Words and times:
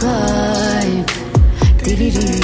Kalp. 0.00 1.10
Delirir 1.84 2.37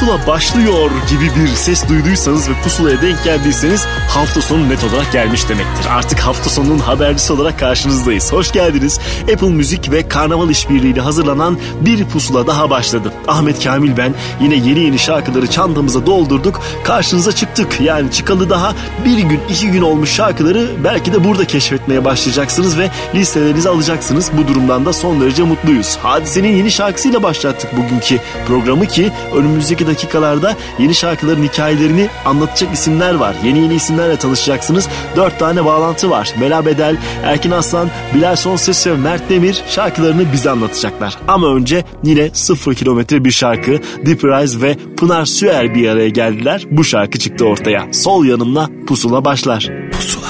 pusula 0.00 0.26
başlıyor 0.26 0.90
gibi 1.10 1.30
bir 1.36 1.48
ses 1.48 1.88
duyduysanız 1.88 2.48
ve 2.50 2.52
pusulaya 2.64 3.02
denk 3.02 3.24
geldiyseniz 3.24 3.86
hafta 4.08 4.40
sonu 4.40 4.68
net 4.68 4.84
olarak 4.84 5.12
gelmiş 5.12 5.48
demektir. 5.48 5.86
Artık 5.90 6.18
hafta 6.20 6.50
sonunun 6.50 6.78
habercisi 6.78 7.32
olarak 7.32 7.58
karşınızdayız. 7.58 8.32
Hoş 8.32 8.52
geldiniz. 8.52 9.00
Apple 9.32 9.48
Müzik 9.48 9.92
ve 9.92 10.08
Karnaval 10.08 10.50
İşbirliği'yle 10.50 11.00
hazırlanan 11.00 11.58
bir 11.80 12.04
pusula 12.04 12.46
daha 12.46 12.70
başladı. 12.70 13.12
Ahmet 13.28 13.64
Kamil 13.64 13.96
ben 13.96 14.14
yine 14.40 14.54
yeni 14.54 14.80
yeni 14.80 14.98
şarkıları 14.98 15.46
çantamıza 15.46 16.06
doldurduk. 16.06 16.60
Karşınıza 16.84 17.32
çıktık. 17.32 17.80
Yani 17.80 18.12
çıkalı 18.12 18.50
daha 18.50 18.74
bir 19.04 19.18
gün 19.18 19.40
iki 19.50 19.70
gün 19.70 19.82
olmuş 19.82 20.10
şarkıları 20.10 20.66
belki 20.84 21.12
de 21.12 21.24
burada 21.24 21.44
keşfetmeye 21.44 22.04
başlayacaksınız 22.04 22.78
ve 22.78 22.90
listelerinizi 23.14 23.68
alacaksınız. 23.68 24.30
Bu 24.38 24.48
durumdan 24.48 24.86
da 24.86 24.92
son 24.92 25.20
derece 25.20 25.42
mutluyuz. 25.42 25.98
Hadise'nin 26.02 26.56
yeni 26.56 26.70
şarkısıyla 26.70 27.22
başlattık 27.22 27.76
bugünkü 27.76 28.18
programı 28.46 28.86
ki 28.86 29.10
önümüzdeki 29.34 29.89
dakikalarda 29.90 30.56
yeni 30.78 30.94
şarkıların 30.94 31.42
hikayelerini 31.42 32.08
anlatacak 32.24 32.74
isimler 32.74 33.14
var. 33.14 33.34
Yeni 33.44 33.58
yeni 33.58 33.74
isimlerle 33.74 34.16
tanışacaksınız. 34.16 34.88
Dört 35.16 35.38
tane 35.38 35.64
bağlantı 35.64 36.10
var. 36.10 36.34
Mela 36.40 36.66
Bedel, 36.66 36.96
Erkin 37.24 37.50
Aslan, 37.50 37.88
Bilal 38.14 38.36
Sonses 38.36 38.86
ve 38.86 38.96
Mert 38.96 39.30
Demir 39.30 39.62
şarkılarını 39.68 40.32
bize 40.32 40.50
anlatacaklar. 40.50 41.18
Ama 41.28 41.54
önce 41.54 41.84
yine 42.02 42.30
sıfır 42.32 42.74
kilometre 42.74 43.24
bir 43.24 43.30
şarkı 43.30 43.80
Deep 44.06 44.24
Rise 44.24 44.60
ve 44.60 44.76
Pınar 44.96 45.24
Süer 45.24 45.74
bir 45.74 45.88
araya 45.88 46.08
geldiler. 46.08 46.66
Bu 46.70 46.84
şarkı 46.84 47.18
çıktı 47.18 47.44
ortaya. 47.44 47.92
Sol 47.92 48.24
yanımla 48.24 48.68
pusula 48.86 49.24
başlar. 49.24 49.70
Pusula. 49.92 50.26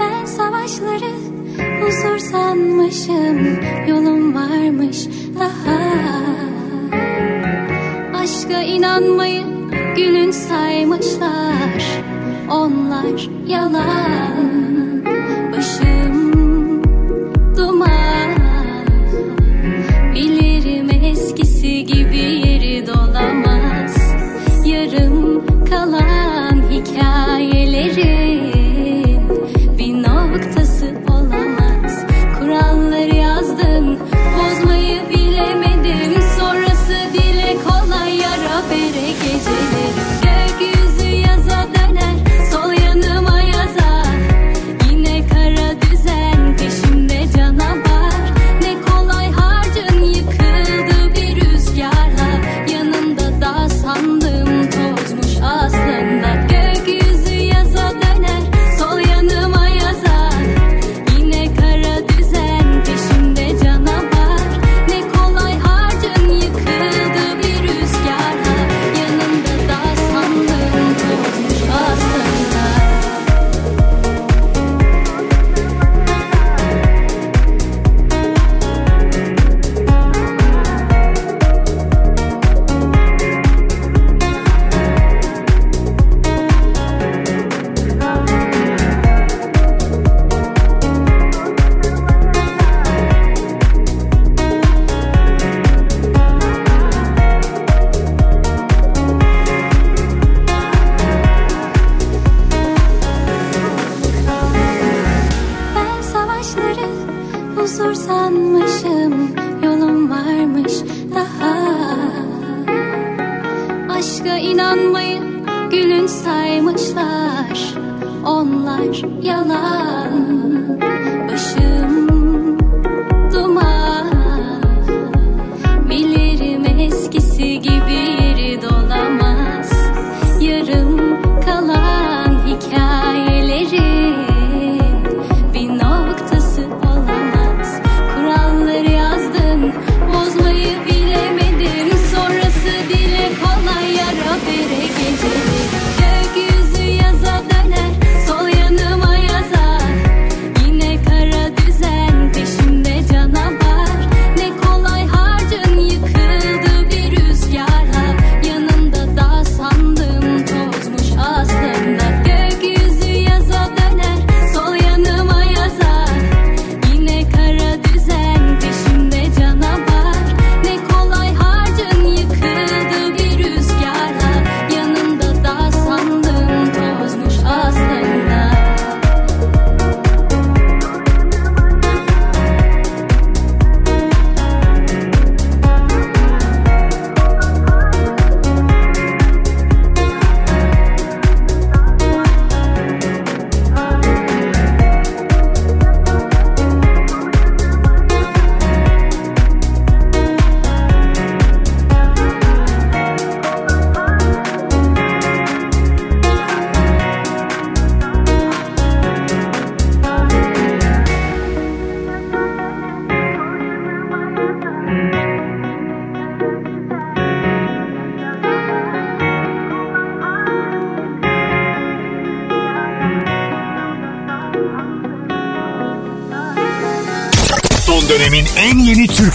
Ben 0.00 0.24
savaş 0.24 0.70
savaşları 0.70 1.10
huzur 1.80 2.18
sanmışım 2.18 3.60
Yolum 3.88 4.34
varmış 4.34 4.96
daha 5.38 6.57
Aşka 8.48 8.62
inanmayı 8.62 9.42
gülün 9.96 10.30
saymışlar. 10.30 11.84
Onlar 12.50 13.28
yalan 13.46 14.87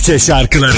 Türkçe 0.04 0.20
şarkıları 0.20 0.74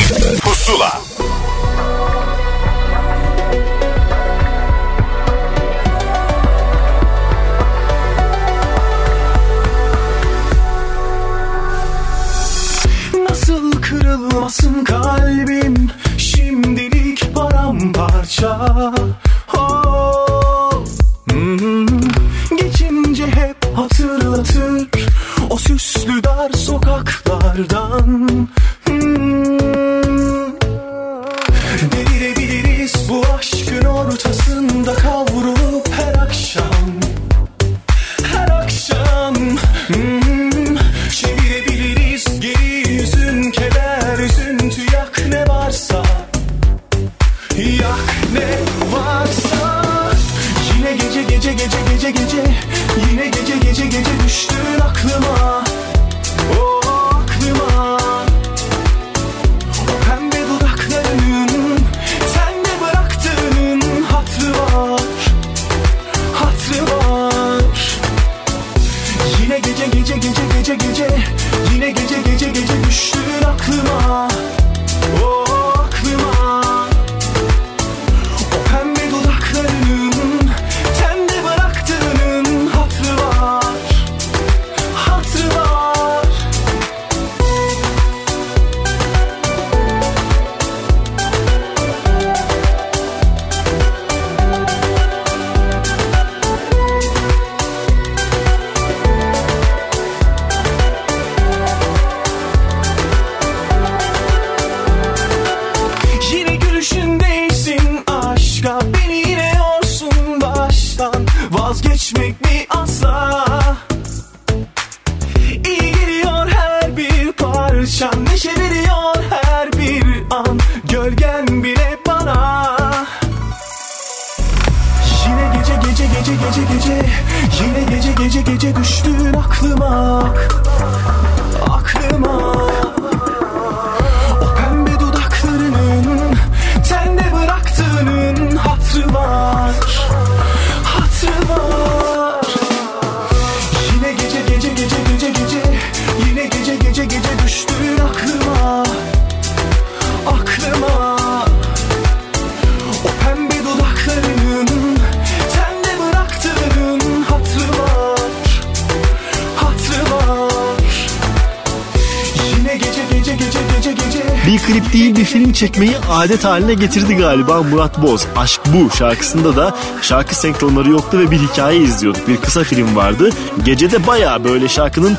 adet 166.36 166.46
haline 166.46 166.74
getirdi 166.74 167.16
galiba 167.16 167.64
Murat 167.64 168.02
Boz. 168.02 168.28
Aşk 168.36 168.62
Bu 168.74 168.96
şarkısında 168.96 169.56
da 169.56 169.76
şarkı 170.02 170.36
senkronları 170.36 170.90
yoktu 170.90 171.20
ve 171.20 171.32
bir 171.32 171.40
hikaye 171.40 171.80
izliyorduk. 171.80 172.28
Bir 172.28 172.38
kısa 172.38 172.64
film 172.64 172.96
vardı. 172.96 173.30
Gecede 173.66 174.08
baya 174.08 174.44
böyle 174.44 174.70
şarkının 174.70 175.18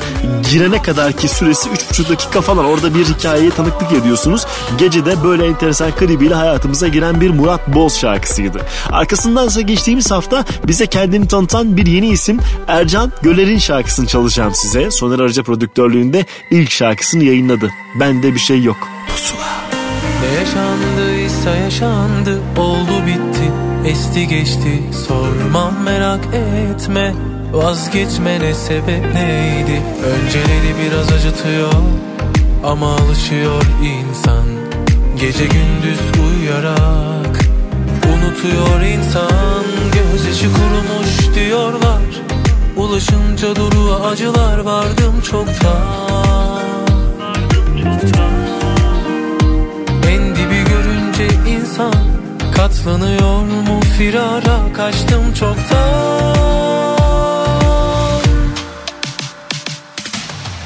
girene 0.51 0.83
kadarki 0.83 1.29
süresi 1.29 1.69
3,5 1.69 2.09
dakika 2.09 2.41
falan. 2.41 2.65
Orada 2.65 2.95
bir 2.95 3.05
hikayeye 3.05 3.51
tanıklık 3.51 3.93
ediyorsunuz. 3.93 4.47
Gecede 4.79 5.25
böyle 5.25 5.47
enteresan 5.47 5.91
klibiyle 5.91 6.35
hayatımıza 6.35 6.89
giren 6.89 7.21
bir 7.21 7.31
Murat 7.31 7.75
Boz 7.75 7.99
şarkısıydı. 7.99 8.61
Arkasındansa 8.91 9.61
geçtiğimiz 9.61 10.11
hafta 10.11 10.45
bize 10.67 10.87
kendini 10.87 11.29
tanıtan 11.29 11.77
bir 11.77 11.87
yeni 11.87 12.09
isim 12.09 12.41
Ercan 12.69 13.13
Göler'in 13.23 13.59
şarkısını 13.59 14.07
çalacağım 14.07 14.55
size. 14.55 14.91
Soner 14.91 15.19
Arıca 15.19 15.43
prodüktörlüğünde 15.43 16.27
ilk 16.51 16.71
şarkısını 16.71 17.25
yayınladı. 17.25 17.71
Bende 18.01 18.35
bir 18.35 18.41
şey 18.41 18.63
yok. 18.63 18.77
Pusula. 19.09 19.76
Ne 20.21 20.35
yaşandıysa 20.41 21.51
yaşandı 21.51 22.41
oldu 22.59 23.07
bitti 23.07 23.53
esti 23.87 24.29
geçti. 24.29 24.83
Sormam 25.09 25.75
merak 25.85 26.21
etme 26.35 27.15
vazgeçmene 27.53 28.55
sebep 28.55 29.15
neydi? 29.15 29.83
Önceleri 30.05 30.75
biraz 30.85 31.13
acıtıyor 31.13 31.73
ama 32.65 32.95
alışıyor 32.95 33.63
insan. 33.83 34.45
Gece 35.21 35.45
gündüz 35.45 36.01
uyuyarak 36.27 37.41
unutuyor 38.07 38.81
insan. 38.81 39.65
Gözyaşı 39.93 40.47
kurumuş 40.53 41.35
diyorlar 41.35 42.03
ulaşınca 42.77 43.57
duru 43.57 43.95
acılar 43.95 44.59
vardım 44.59 45.21
çoktan 45.31 46.67
insan 51.77 51.93
Katlanıyor 52.57 53.43
mu 53.43 53.81
firara? 53.99 54.73
Kaçtım 54.77 55.35
çoktan. 55.35 56.37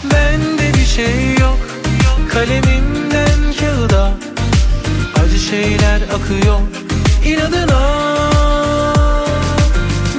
Bende 0.04 0.74
bir 0.74 0.86
şey 0.86 1.34
yok 1.40 1.58
Kalemimden 2.32 3.54
kağıda. 3.60 4.10
Acı 5.24 5.38
şeyler 5.38 6.00
akıyor 6.02 6.60
inadına. 7.24 7.80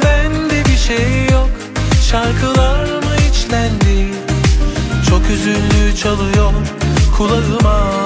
Bende 0.03 0.65
bir 0.65 0.77
şey 0.77 1.25
yok 1.31 1.49
Şarkılar 2.11 2.83
mı 2.83 3.15
içlendi? 3.31 4.13
Çok 5.09 5.21
üzüldü 5.29 5.95
çalıyor 6.03 6.51
kulağıma. 7.17 8.01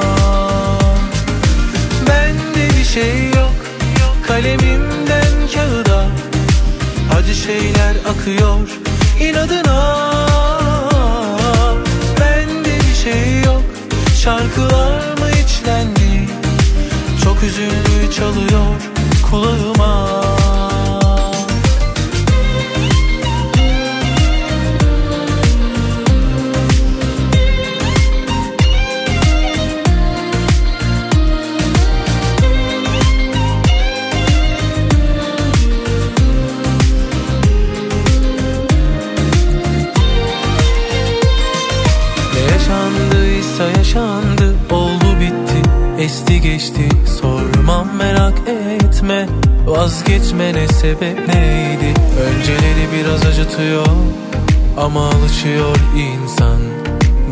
Bir 2.08 2.45
şey 2.96 3.26
yok. 3.26 3.56
Kalemimden 4.28 5.34
kağıda 5.54 6.06
Acı 7.18 7.36
şeyler 7.36 7.96
akıyor. 8.10 8.70
İnadına 9.20 9.98
Bende 12.20 12.80
bir 12.90 12.96
şey 13.04 13.42
yok. 13.46 13.64
Şarkılar 14.24 15.18
mı 15.18 15.30
içlendi? 15.46 16.30
Çok 17.24 17.44
üzüldü 17.44 18.14
çalıyor 18.18 18.76
kulağıma 19.30 20.35
geçti. 46.46 46.90
Sormam 47.22 47.88
merak 47.98 48.34
etme. 48.48 49.28
Vazgeçmene 49.66 50.68
sebep 50.68 51.28
neydi? 51.28 51.94
Önceleri 52.26 52.86
biraz 52.94 53.26
acıtıyor 53.26 53.86
ama 54.78 55.10
alışıyor 55.10 55.78
insan. 55.96 56.60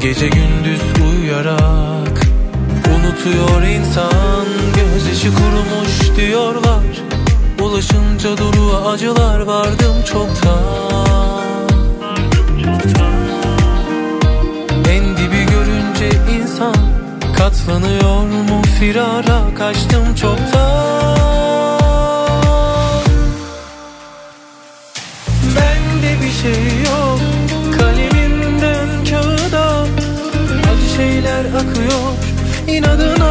Gece 0.01 0.27
gündüz 0.27 0.81
uyuyarak 1.05 2.21
unutuyor 2.87 3.61
insan. 3.61 4.45
Gözyaşı 4.75 5.29
kurumuş 5.35 6.17
diyorlar. 6.17 6.83
Ulaşınca 7.61 8.37
duru 8.37 8.87
acılar 8.87 9.39
vardım 9.39 9.95
çoktan. 10.11 11.43
En 14.89 15.17
dibi 15.17 15.45
görünce 15.51 16.09
insan 16.41 17.02
Katlanıyor 17.43 18.23
mu 18.27 18.61
firara? 18.79 19.41
Kaçtım 19.57 20.15
çoktan. 20.15 21.17
Bende 25.55 26.21
bir 26.21 26.31
şey 26.31 26.63
yok. 26.85 27.19
Kalemimden 27.79 28.87
kağıda 29.09 29.85
Acı 30.71 30.95
şeyler 30.95 31.45
akıyor. 31.45 32.09
İnadına 32.67 33.22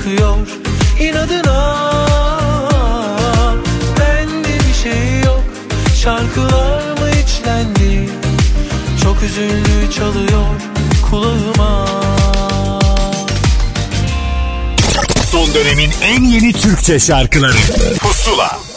akıyor 0.00 0.46
inadına 1.00 1.80
Bende 3.98 4.48
bir 4.68 4.74
şey 4.82 5.20
yok. 5.24 5.44
Şarkılar 6.02 6.92
mı 6.92 7.10
içlendi? 7.10 8.10
Çok 9.02 9.22
üzüldü 9.22 9.92
çalıyor 9.96 10.46
kulağıma. 11.10 11.86
Son 15.32 15.54
dönemin 15.54 15.90
en 16.02 16.24
yeni 16.24 16.52
Türkçe 16.52 16.98
şarkıları. 16.98 17.56
Pusula. 17.98 18.69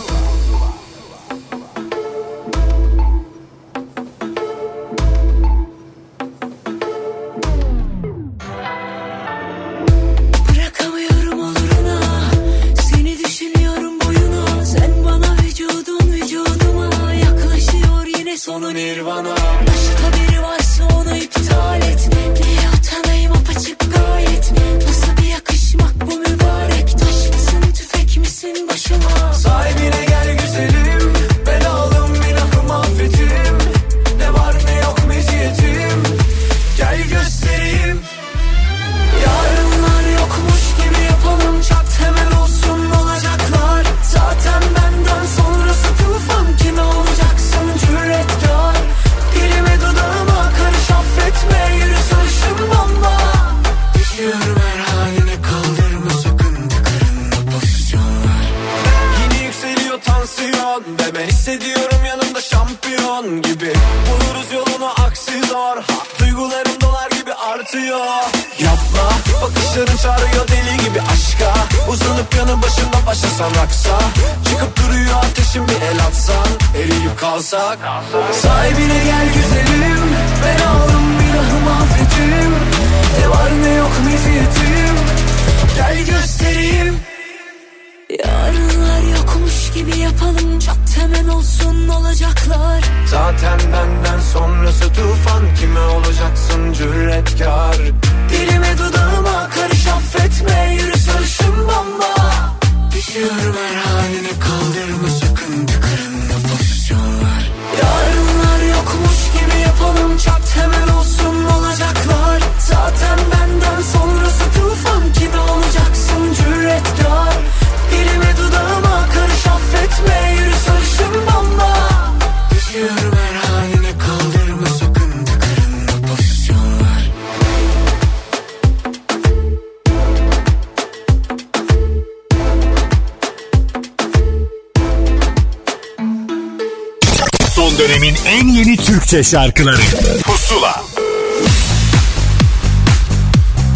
Şarkıları 139.24 139.82
Pusula 140.24 140.84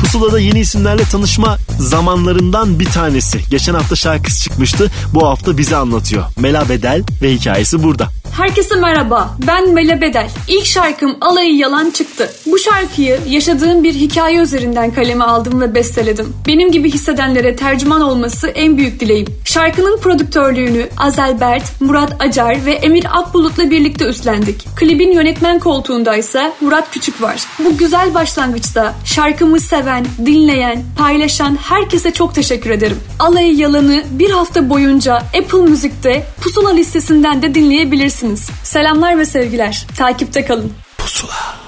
Pusula'da 0.02 0.40
yeni 0.40 0.60
isimlerle 0.60 1.04
tanışma 1.04 1.58
zamanlarından 1.80 2.80
bir 2.80 2.86
tanesi. 2.86 3.40
Geçen 3.50 3.74
hafta 3.74 3.96
şarkısı 3.96 4.44
çıkmıştı. 4.44 4.92
Bu 5.14 5.28
hafta 5.28 5.58
bize 5.58 5.76
anlatıyor. 5.76 6.24
Mela 6.38 6.70
Bedel 6.70 7.04
ve 7.22 7.32
hikayesi 7.32 7.84
burada. 7.84 8.08
Herkese 8.38 8.76
merhaba. 8.76 9.36
Ben 9.48 9.74
Mela 9.74 10.02
Bedel. 10.02 10.30
İlk 10.48 10.66
şarkım 10.66 11.18
Alayı 11.22 11.56
Yalan 11.58 11.90
çıktı. 11.90 12.32
Bu 12.58 12.62
şarkıyı 12.62 13.20
yaşadığım 13.28 13.84
bir 13.84 13.94
hikaye 13.94 14.38
üzerinden 14.38 14.92
kaleme 14.92 15.24
aldım 15.24 15.62
ve 15.62 15.76
besteledim. 15.76 16.34
Benim 16.48 16.72
gibi 16.72 16.92
hissedenlere 16.92 17.56
tercüman 17.56 18.02
olması 18.02 18.48
en 18.48 18.78
büyük 18.78 19.00
dileğim. 19.00 19.28
Şarkının 19.46 19.98
prodüktörlüğünü 19.98 20.90
Azelbert, 20.98 21.82
Murat 21.82 22.22
Acar 22.22 22.66
ve 22.66 22.74
Emir 22.74 23.06
Akbulut'la 23.12 23.72
birlikte 23.72 24.06
üstlendik. 24.06 24.66
Klibin 24.76 25.12
yönetmen 25.12 25.60
koltuğunda 25.60 26.16
ise 26.16 26.52
Murat 26.62 26.92
Küçük 26.92 27.22
var. 27.22 27.46
Bu 27.60 27.78
güzel 27.78 28.14
başlangıçta 28.14 28.96
şarkımı 29.06 29.60
seven, 29.60 30.06
dinleyen, 30.26 30.84
paylaşan 30.98 31.56
herkese 31.56 32.14
çok 32.14 32.36
teşekkür 32.36 32.70
ederim. 32.70 33.00
Alayı 33.20 33.56
Yalan'ı 33.56 34.04
bir 34.12 34.30
hafta 34.30 34.70
boyunca 34.70 35.16
Apple 35.16 35.62
Müzik'te 35.62 36.26
Pusula 36.42 36.70
listesinden 36.70 37.42
de 37.42 37.56
dinleyebilirsiniz. 37.56 38.50
Selamlar 38.64 39.18
ve 39.18 39.26
sevgiler. 39.26 39.88
Takipte 39.98 40.46
kalın. 40.46 40.74
Pusula. 40.98 41.67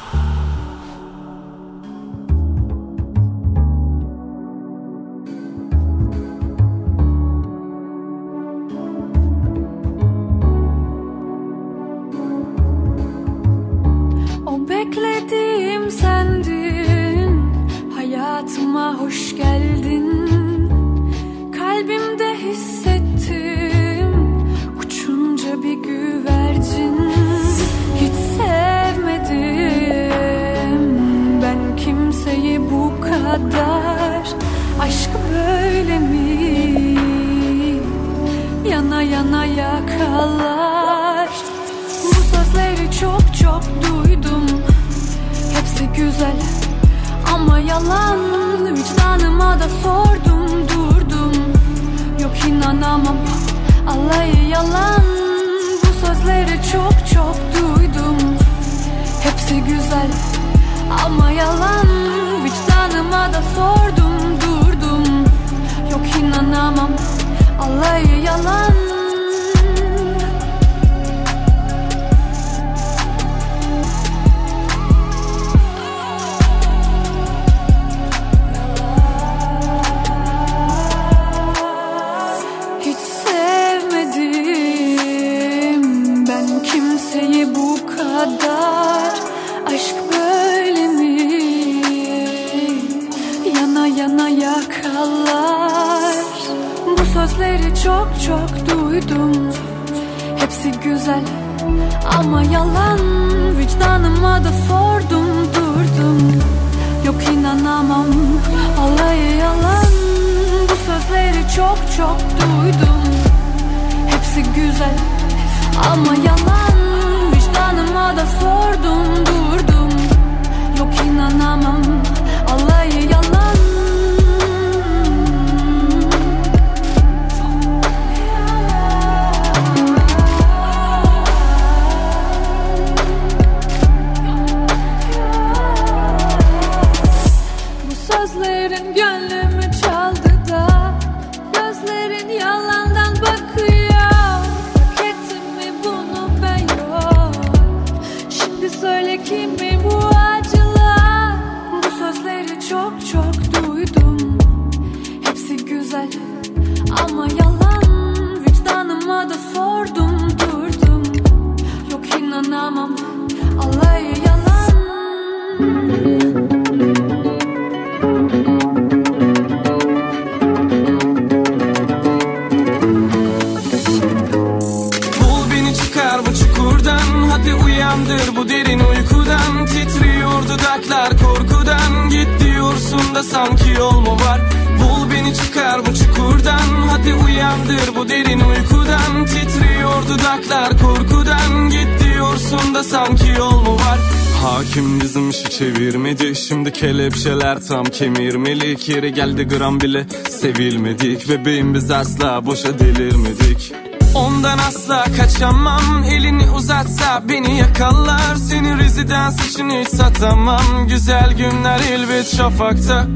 Sanki 192.90 193.28
yol 193.38 193.60
mu 193.62 193.76
var? 193.76 194.00
Hakim 194.44 195.02
bizim 195.02 195.30
işi 195.30 195.50
çevirmedi. 195.50 196.36
Şimdi 196.36 196.74
kelepçeler 196.74 197.68
tam 197.68 197.84
kemirmelik 197.84 198.90
Yeri 198.90 199.14
geldi 199.14 199.44
gram 199.44 199.82
bile 199.82 200.06
sevilmedik. 200.30 201.30
Bebeğim 201.30 201.74
biz 201.74 201.92
asla 201.92 202.46
boşa 202.46 202.80
delirmedik. 202.80 203.74
Ondan 204.16 204.58
asla 204.58 205.06
kaçamam. 205.18 206.04
Elini 206.12 206.52
uzatsa 206.52 207.24
beni 207.30 207.58
yakalar. 207.58 208.36
Seni 208.36 208.78
rezidans 208.78 209.50
için 209.50 209.70
hiç 209.70 209.88
satamam. 209.88 210.88
Güzel 210.90 211.34
günler 211.38 211.80
elbet 211.92 212.36
şafakta. 212.38 213.08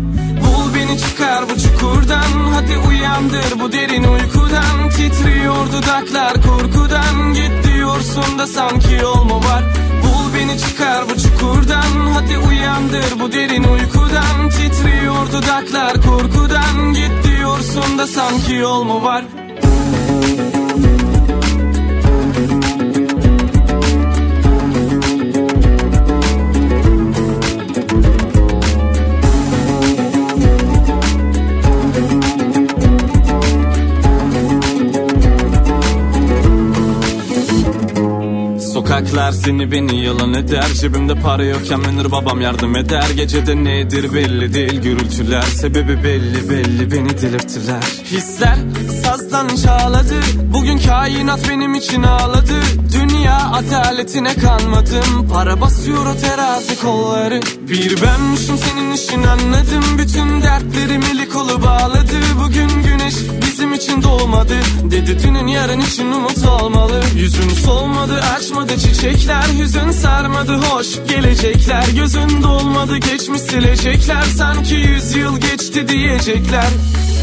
Bul 0.42 0.76
beni 0.76 1.00
çıkar 1.00 1.44
bu 1.50 1.60
çukurdan. 1.60 2.52
Hadi 2.54 2.88
uyandır 2.88 3.60
bu 3.60 3.72
derin 3.72 4.04
uykudan. 4.04 4.90
Titriyor 4.90 5.68
dudaklar 5.72 6.34
korkudan. 6.34 7.34
Git 7.34 7.63
diyorsun 7.94 8.40
da 8.40 8.48
sanki 8.48 8.94
yol 9.02 9.24
mu 9.24 9.36
var? 9.36 9.64
Bul 10.04 10.34
beni 10.34 10.58
çıkar 10.60 11.10
bu 11.10 11.20
çukurdan. 11.20 12.14
Hadi 12.14 12.38
uyandır 12.38 13.20
bu 13.20 13.32
derin 13.32 13.64
uykudan. 13.64 14.50
Titriyor 14.50 15.32
dudaklar 15.32 16.02
korkudan. 16.02 16.94
Git 16.94 17.24
diyorsun 17.24 17.98
da 17.98 18.08
sanki 18.08 18.54
yol 18.54 18.84
mu 18.84 19.04
var 19.04 19.26
Sokaklar 39.14 39.32
seni 39.32 39.72
beni 39.72 40.04
yalan 40.04 40.34
eder. 40.34 40.66
Cebimde 40.82 41.16
para 41.16 41.46
yokken 41.46 41.80
menir 41.80 42.12
babam 42.12 42.42
yardım 42.42 42.76
eder. 42.76 43.06
Gecede 43.16 43.64
nedir 43.64 44.14
belli 44.14 44.54
değil. 44.54 44.82
Gürültüler 44.82 45.42
Sebebi 45.42 46.04
belli 46.04 46.50
belli. 46.50 46.92
Beni 46.92 47.22
delirttiler. 47.22 47.84
Hisler 48.06 48.58
sazdan 49.04 49.48
çağladı 49.48 50.16
Bugün 50.54 50.78
kainat 50.78 51.50
benim 51.50 51.76
için 51.76 52.04
ağladı. 52.04 52.60
Dünya 52.94 53.52
adaletine 53.54 54.34
kanmadım. 54.36 55.28
Para 55.34 55.62
basıyor 55.62 56.06
o 56.06 56.18
terazi 56.18 56.82
kolları. 56.82 57.42
Bir 57.70 58.02
benmişim 58.02 58.58
senin 58.58 58.92
işin 58.92 59.24
anladım. 59.24 59.84
Bütün 59.98 60.42
dertlerim 60.42 61.02
eli 61.16 61.30
kolu 61.30 61.62
bağladı 61.64 62.20
Bugün 62.44 62.70
güneş 62.84 63.16
bizim 63.64 63.74
için 63.74 64.04
doğmadı 64.04 64.54
Dedi 64.92 65.24
dünün 65.24 65.48
yarın 65.48 65.80
için 65.80 66.12
umut 66.12 66.48
olmalı. 66.48 67.02
Yüzün 67.16 67.50
solmadı 67.50 68.22
açmadı 68.36 68.78
çiçekler 68.78 69.44
Hüzün 69.60 69.92
sarmadı. 69.92 70.58
Hoş 70.58 70.88
gelecekler 71.08 71.86
Gözün 71.96 72.44
dolmadı. 72.44 72.98
Geçmiş 72.98 73.42
silecekler 73.42 74.22
Sanki 74.22 74.76
yüz 74.76 75.16
yıl 75.16 75.38
geçti 75.38 75.88
diyecekler. 75.88 76.70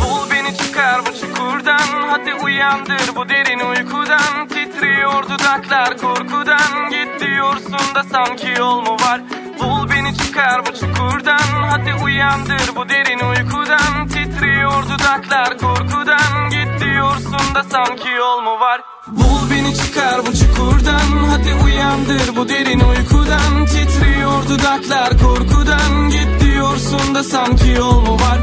Bul 0.01 0.31
beni 0.31 0.57
çıkar 0.57 1.01
bu 1.07 1.21
çukurdan. 1.21 2.09
Hadi 2.11 2.35
uyandır 2.45 3.17
bu 3.17 3.29
derin 3.29 3.61
uykudan. 3.71 4.49
Titriyor 4.49 5.23
dudaklar 5.23 5.99
korkudan. 5.99 6.91
Git 6.91 7.21
diyorsun 7.21 7.95
da 7.95 8.05
sanki 8.13 8.47
yol 8.59 8.81
mu 8.81 8.93
var 8.93 9.21
çıkar 10.41 10.67
bu 10.67 10.75
çukurdan. 10.75 11.63
Hadi 11.71 12.05
uyandır 12.05 12.77
bu 12.77 12.89
derin 12.89 13.19
uykudan. 13.19 14.09
Titriyor 14.09 14.83
dudaklar 14.83 15.59
korkudan. 15.59 16.51
Git 16.51 16.85
diyorsun 16.85 17.55
da 17.55 17.63
sanki 17.71 18.09
yol 18.09 18.41
mu 18.41 18.61
var? 18.61 18.81
Bul 19.07 19.51
beni 19.51 19.75
çıkar 19.75 20.21
bu 20.27 20.33
çukurdan. 20.33 21.25
Hadi 21.31 21.65
uyandır 21.65 22.37
bu 22.37 22.49
derin 22.49 22.81
uykudan. 22.81 23.67
Titriyor 23.67 24.49
dudaklar 24.49 25.19
korkudan. 25.19 26.11
Git 26.11 26.41
diyorsun 26.41 27.15
da 27.15 27.25
sanki 27.25 27.69
yol 27.69 28.01
mu 28.01 28.15
var 28.15 28.39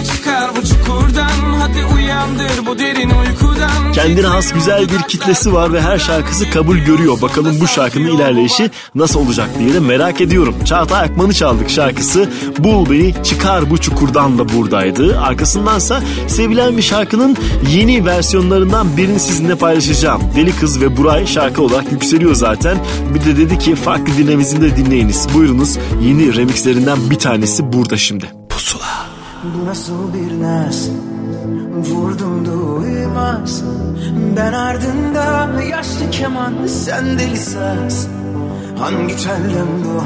beni 0.00 0.06
çıkar 0.06 0.50
bu 0.56 0.66
çukurdan 0.66 1.30
Hadi 1.60 1.94
uyandır 1.94 2.66
bu 2.66 2.78
derin 2.78 3.10
uykudan 3.10 3.92
Kendine 3.92 4.26
has 4.26 4.52
güzel 4.52 4.88
bir 4.88 5.02
kitlesi 5.08 5.52
var 5.52 5.72
ve 5.72 5.80
her 5.80 5.98
şarkısı 5.98 6.50
kabul 6.50 6.76
görüyor. 6.76 7.22
Bakalım 7.22 7.60
bu 7.60 7.66
şarkının 7.68 8.16
ilerleyişi 8.16 8.70
nasıl 8.94 9.20
olacak 9.20 9.48
diye 9.58 9.74
de 9.74 9.80
merak 9.80 10.20
ediyorum. 10.20 10.54
Çağatay 10.64 11.00
Akman'ı 11.00 11.32
çaldık 11.32 11.70
şarkısı 11.70 12.28
Bul 12.58 12.90
Beni 12.90 13.14
Çıkar 13.24 13.70
Bu 13.70 13.78
Çukurdan 13.78 14.38
da 14.38 14.48
buradaydı. 14.48 15.20
Arkasındansa 15.20 16.02
sevilen 16.28 16.76
bir 16.76 16.82
şarkının 16.82 17.36
yeni 17.70 18.06
versiyonlarından 18.06 18.96
birini 18.96 19.20
sizinle 19.20 19.54
paylaşacağım. 19.54 20.22
Deli 20.36 20.56
Kız 20.56 20.80
ve 20.80 20.96
Buray 20.96 21.26
şarkı 21.26 21.62
olarak 21.62 21.92
yükseliyor 21.92 22.34
zaten. 22.34 22.78
Bir 23.14 23.24
de 23.24 23.36
dedi 23.36 23.58
ki 23.58 23.74
farklı 23.74 24.16
dinlemesini 24.18 24.62
de 24.62 24.76
dinleyiniz. 24.76 25.26
Buyurunuz 25.34 25.78
yeni 26.02 26.36
remixlerinden 26.36 27.10
bir 27.10 27.18
tanesi 27.18 27.72
burada 27.72 27.96
şimdi. 27.96 28.39
Bu 29.44 29.66
nasıl 29.66 30.14
bir 30.14 30.42
naz? 30.42 30.88
Vurdum 31.90 32.46
duymaz. 32.46 33.62
Ben 34.36 34.52
ardında 34.52 35.62
yaşlı 35.62 36.10
keman 36.10 36.66
Sen 36.66 37.18
deli 37.18 37.36
saz. 37.36 38.06
Hangi 38.78 39.16
telden 39.16 39.68
bu? 39.84 40.02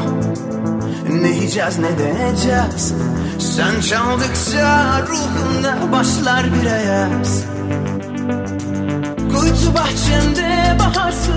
Ne 1.22 1.28
yiyeceğiz 1.28 1.78
ne 1.78 1.98
deneyeceğiz 1.98 2.94
Sen 3.38 3.80
çaldıkça 3.80 5.00
ruhumda 5.02 5.92
başlar 5.92 6.46
bir 6.54 6.70
ayaz. 6.70 7.44
Kuytu 9.16 9.74
bahçemde 9.74 10.78
baharsın. 10.78 11.34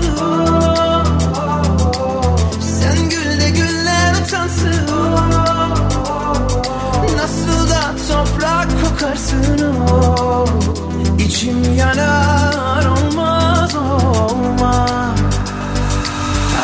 Sen 2.60 3.08
gül 3.10 3.40
de 3.40 3.50
güller 3.50 4.14
utansın 4.26 4.88
toprak 8.98 9.16
kokarsın 9.18 9.74
o. 9.90 10.46
İçim 11.18 11.74
yanar 11.76 12.86
olmaz 12.86 13.76
olmaz 13.76 15.18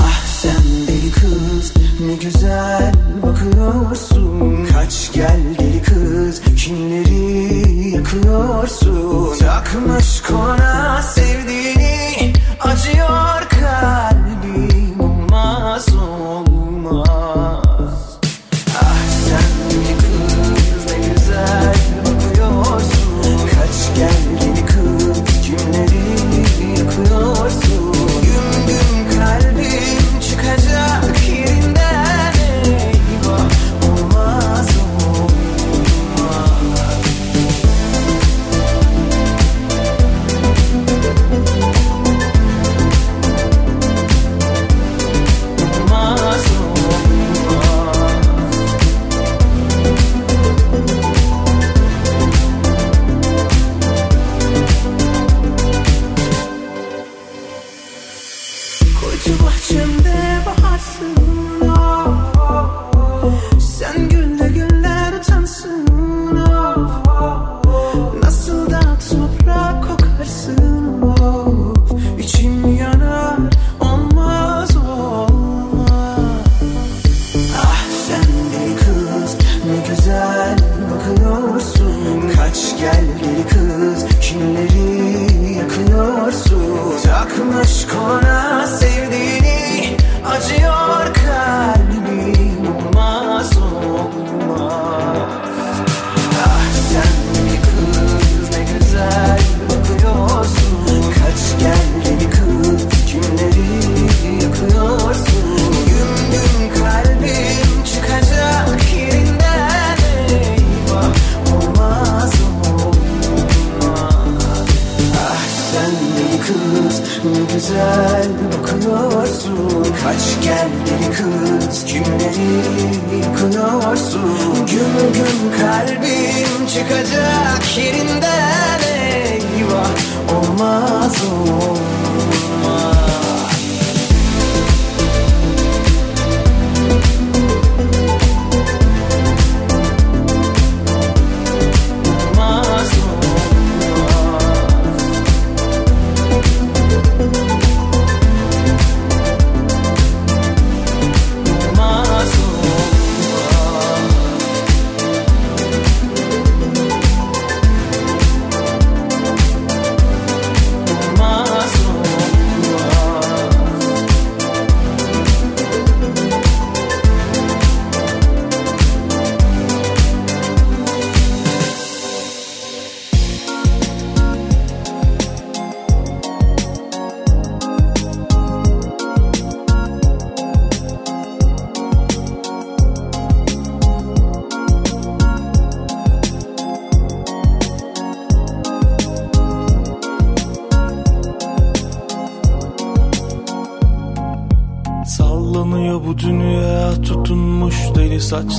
Ah 0.03 0.27
sen 0.27 0.65
deli 0.89 1.13
kız 1.13 1.73
ne 2.01 2.15
güzel 2.15 2.93
bakıyorsun. 3.23 4.67
Kaç 4.73 5.13
gel 5.13 5.41
deli 5.59 5.83
kız 5.83 6.41
kimleri 6.57 7.91
yakıyorsun? 7.91 9.39
Takmış 9.39 10.23
kona 10.23 11.03
sevdiğini 11.03 11.94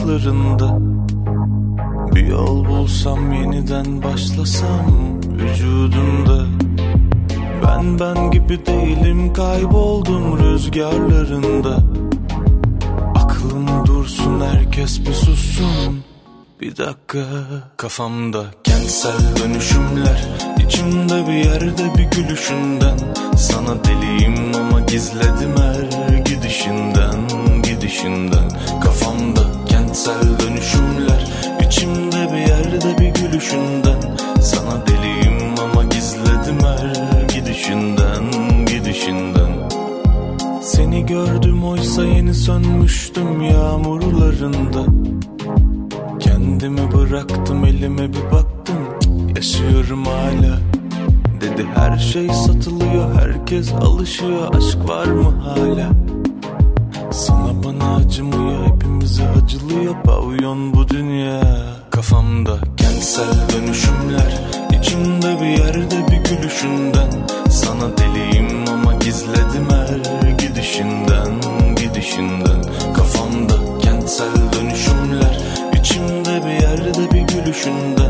saçlarında 0.05 0.79
Bir 2.15 2.27
yol 2.27 2.65
bulsam 2.65 3.33
yeniden 3.33 4.03
başlasam 4.03 4.85
vücudunda 5.31 6.45
Ben 7.63 7.99
ben 7.99 8.31
gibi 8.31 8.65
değilim 8.65 9.33
kayboldum 9.33 10.39
rüzgarlarında. 10.39 11.77
Aklım 13.15 13.85
dursun 13.85 14.41
herkes 14.41 14.99
bir 14.99 15.13
sussun. 15.13 16.03
Bir 16.61 16.77
dakika 16.77 17.25
kafamda 17.77 18.45
kentsel 18.85 19.35
dönüşümler 19.43 20.27
içimde 20.65 21.27
bir 21.27 21.33
yerde 21.33 21.97
bir 21.97 22.03
gülüşünden. 22.03 22.97
Sana 23.37 23.83
deliyim 23.83 24.55
ama 24.55 24.79
gizledim 24.79 25.55
her 25.57 26.17
gidişinden 26.17 27.15
Gidişinden. 27.63 28.49
Kafamda 28.83 29.41
kentsel 29.65 30.39
dönüşümler 30.39 31.27
içimde 31.67 32.33
bir 32.33 32.37
yerde 32.37 32.97
bir 32.99 33.21
gülüşünden. 33.21 34.17
Sana 34.41 34.87
deliyim 34.87 35.59
ama 35.59 35.83
gizledim 35.83 36.59
her 36.63 37.21
gidişinden 37.35 38.23
Gidişinden. 38.65 39.69
Seni 40.61 41.05
gördüm 41.05 41.63
oysa 41.63 42.03
yeni 42.03 42.33
sönmüştüm 42.33 43.41
yağmurlarında. 43.41 44.85
Kendimi 46.19 46.91
bıraktım 46.91 47.65
elime 47.65 48.13
bir 48.13 48.31
baktım 48.31 48.54
Yaşıyorum 49.35 50.05
hala. 50.05 50.59
Dedi 51.41 51.65
her 51.75 51.97
şey 51.97 52.29
satılıyor 52.29 53.15
herkes 53.15 53.73
alışıyor. 53.73 54.55
Aşk 54.55 54.89
var 54.89 55.05
mı 55.05 55.33
hala? 55.43 55.89
Sana 57.11 57.63
bana 57.63 57.95
acımıyor 57.95 58.65
hepimize 58.65 59.23
acılıyor. 59.27 59.95
Pavyon 60.03 60.73
bu 60.73 60.89
dünya. 60.89 61.41
Kafamda 61.89 62.57
kentsel 62.77 63.49
dönüşümler. 63.53 64.41
İçimde 64.79 65.41
bir 65.41 65.63
yerde 65.63 66.07
bir 66.11 66.29
gülüşünden. 66.29 67.09
Sana 67.49 67.97
deliyim 67.97 68.69
ama 68.69 68.93
gizledim 68.93 69.67
her 69.69 70.29
gidişinden 70.29 71.41
Gidişinden. 71.75 72.61
Kafamda 72.93 73.53
kentsel 73.81 74.35
dönüşümler. 74.53 75.39
İçimde 75.79 76.45
bir 76.45 76.61
yerde 76.61 77.11
bir 77.13 77.21
gülüşünden 77.21 78.04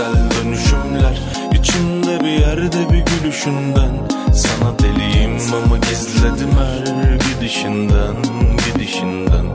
kentsel 0.00 0.44
dönüşümler. 0.44 1.18
İçimde 1.52 2.20
bir 2.20 2.40
yerde 2.40 2.90
bir 2.90 3.04
gülüşünden. 3.04 3.92
Sana 4.34 4.78
deliyim 4.78 5.36
ama 5.64 5.76
gizledim 5.76 6.50
her 6.58 7.14
gidişinden 7.14 8.16
Gidişinden 8.66 9.46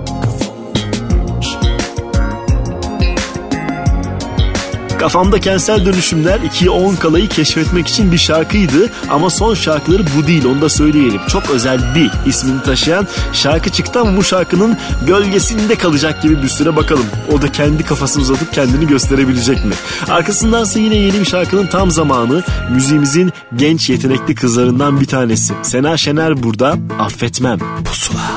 Kafamda 5.00 5.40
kentsel 5.40 5.86
dönüşümler 5.86 6.40
2'ye 6.40 6.70
10 6.70 6.96
kalayı 6.96 7.30
keşfetmek 7.30 7.88
için 7.88 8.12
bir 8.12 8.18
şarkıydı 8.18 8.90
ama 9.10 9.30
son 9.30 9.54
şarkıları 9.54 10.04
bu 10.18 10.28
değil 10.28 10.46
onu 10.46 10.62
da 10.62 10.70
söyleyelim. 10.70 11.22
Çok 11.28 11.50
özel 11.50 11.96
bir 11.96 12.12
ismini 12.30 12.64
taşıyan 12.64 13.08
şarkı 13.34 13.70
çıktı 13.70 14.00
ama 14.00 14.18
bu 14.18 14.24
şarkının 14.24 14.78
gölgesinde 15.08 15.76
kalacak 15.76 16.22
gibi 16.22 16.44
bir 16.44 16.48
süre 16.48 16.76
bakalım. 16.76 17.06
O 17.34 17.42
da 17.42 17.52
kendi 17.52 17.84
kafasını 17.84 18.24
uzatıp 18.24 18.54
kendini 18.54 18.88
gösterebilecek 18.88 19.66
mi? 19.66 19.74
Arkasındansa 20.10 20.80
yine 20.80 20.96
yeni 20.96 21.20
bir 21.20 21.26
şarkının 21.26 21.68
tam 21.68 21.92
zamanı 21.92 22.44
müziğimizin 22.72 23.34
genç 23.56 23.90
yetenekli 23.90 24.36
kızlarından 24.36 25.00
bir 25.00 25.06
tanesi. 25.06 25.54
Sena 25.62 25.98
Şener 25.98 26.44
burada 26.44 26.76
affetmem. 27.00 27.60
Pusula. 27.86 28.32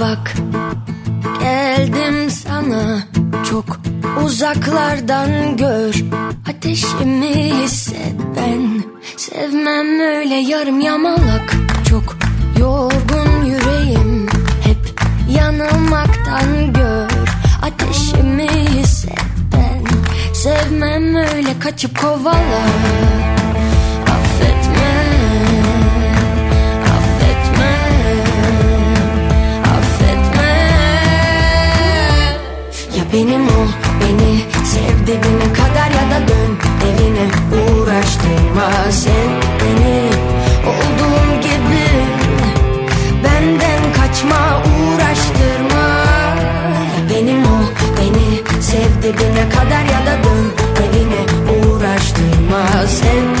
Bak 0.00 0.34
geldim 1.40 2.30
sana 2.30 3.02
çok 3.44 3.80
uzaklardan 4.24 5.56
gör. 5.56 5.94
Ateşimi 6.50 7.34
hisset 7.34 8.14
ben 8.36 8.82
Sevmem 9.16 10.00
öyle 10.00 10.34
yarım 10.34 10.80
yamalak. 10.80 11.56
Çok 11.88 12.16
yorgun 12.58 13.44
yüreğim 13.44 14.26
Hep 14.64 15.00
yanılmaktan 15.36 16.72
gör. 16.72 17.10
Ateşimi 17.62 18.48
hisset 18.48 19.20
ben 19.52 19.84
Sevmem 20.34 21.14
öyle 21.14 21.58
kaçıp 21.58 22.00
kovala 22.00 22.60
benim 33.12 33.42
ol 33.42 33.68
beni 34.00 34.44
Sev 34.64 35.06
dibine 35.06 35.52
kadar 35.52 35.90
ya 35.90 36.10
da 36.10 36.28
dön 36.28 36.52
evine. 36.88 37.26
Uğraştırma 37.60 38.70
sen 38.90 39.30
beni. 39.60 40.10
Olduğum 40.70 41.40
gibi 41.40 41.86
Benden 43.24 43.82
kaçma 43.96 44.62
uğraştırma. 44.62 45.86
Benim 47.10 47.42
ol 47.42 47.66
beni 47.98 48.62
Sev 48.62 49.02
dibine 49.02 49.48
kadar 49.48 49.84
ya 49.84 50.06
da 50.06 50.24
dön 50.24 50.52
evine. 50.84 51.22
Uğraştırma 51.58 52.86
sen 52.86 53.39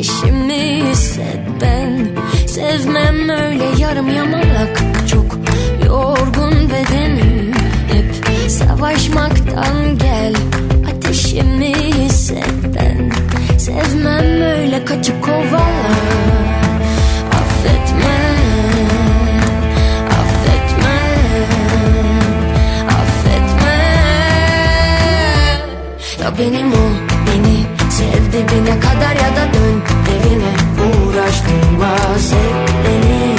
Ateşimi 0.00 0.84
hisset 0.90 1.40
ben 1.60 2.08
Sevmem 2.46 3.28
öyle 3.28 3.64
yarım 3.78 4.08
yamalak. 4.16 4.80
Çok 5.10 5.38
yorgun 5.86 6.70
bedenim 6.70 7.52
Hep. 7.92 8.50
Savaşmaktan 8.50 9.98
gel 9.98 10.34
Ateşimi 10.90 11.74
hisset 11.74 12.54
ben 12.74 13.10
Sevmem 13.58 14.42
öyle 14.42 14.84
kaçıp 14.84 15.22
kovala 15.24 15.90
Affetme 17.32 18.20
Affetme 20.08 20.98
Affetme. 22.88 23.78
Ya 26.22 26.38
benim 26.38 26.72
ol 26.72 26.92
beni 27.26 27.80
Sev 27.90 28.32
dibine 28.32 28.80
kadar 28.80 29.14
ya 29.14 29.36
da 29.36 29.54
dön 29.54 29.89
Uğraştırma 31.80 32.18
sev 32.18 32.56
beni. 32.84 33.34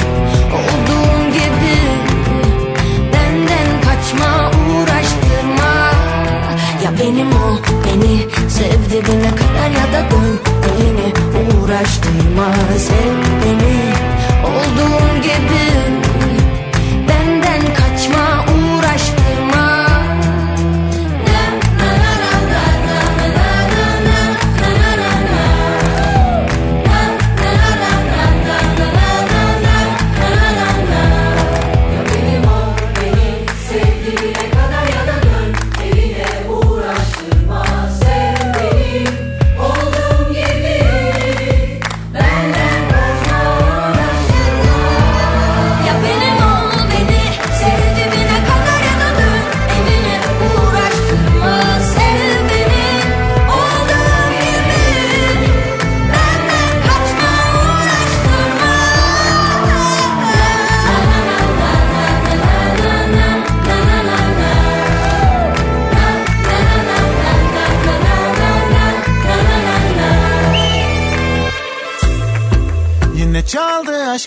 Olduğum 0.54 1.32
gibi 1.32 1.78
Benden 3.12 3.80
kaçma 3.84 4.50
uğraştırma. 4.50 5.72
Ya 6.84 6.90
benim 7.00 7.28
ol 7.28 7.58
beni 7.84 8.28
Sev 8.50 8.90
dibine 8.90 9.30
kadar 9.30 9.70
ya 9.70 9.86
da 9.92 10.10
dön 10.10 10.38
evine 10.68 11.12
Uğraştırma 11.62 12.52
sev 12.78 13.16
beni 13.42 13.71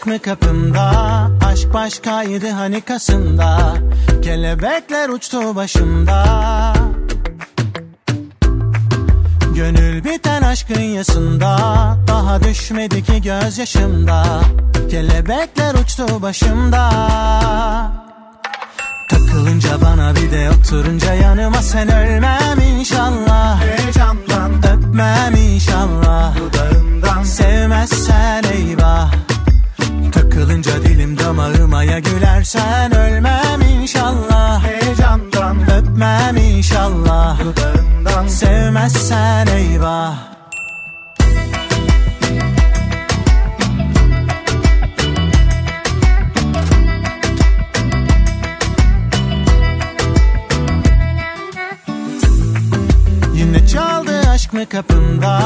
mı 0.06 0.20
kapımda 0.20 0.91
Aşk 1.46 1.74
başkaydı 1.74 2.50
hani 2.50 2.82
kasında 2.82 3.76
Kelebekler 4.22 5.10
uçtu 5.10 5.56
başımda. 5.56 6.24
Gönül 9.56 10.04
biten 10.04 10.41
aşkın 10.41 10.82
yasında 10.82 11.58
Daha 12.08 12.44
düşmedi 12.44 13.04
ki 13.04 13.22
gözyaşımda. 13.22 14.41
Kelebekler 14.91 15.74
uçtu 15.74 16.22
başımda. 16.22 16.89
Takılınca 19.10 19.82
bana 19.82 20.16
bir 20.16 20.32
de 20.32 20.49
oturunca 20.49 21.14
yanıma 21.14 21.62
sen 21.62 21.93
ölmem 21.93 22.60
inşallah. 22.60 23.62
Heyecandan. 23.62 24.51
Öpmem 24.74 25.36
inşallah. 25.36 26.36
Dudağından. 26.38 27.24
Sevmezsen 27.24 28.43
eyvah 28.43 29.24
Takılınca 30.36 30.84
dilim 30.84 31.18
damağıma 31.18 31.84
ya 31.84 32.00
gülersen 32.00 32.96
ölmem 32.96 33.62
inşallah. 33.62 34.64
Heyecandan 34.64 35.58
öpmem 35.72 36.38
inşallah. 36.38 37.40
Dudağından. 37.40 38.28
Sevmezsen 38.28 39.48
eyvah 39.48 40.35
aşk 54.66 54.74
mı 54.74 54.82
kapımda 54.82 55.39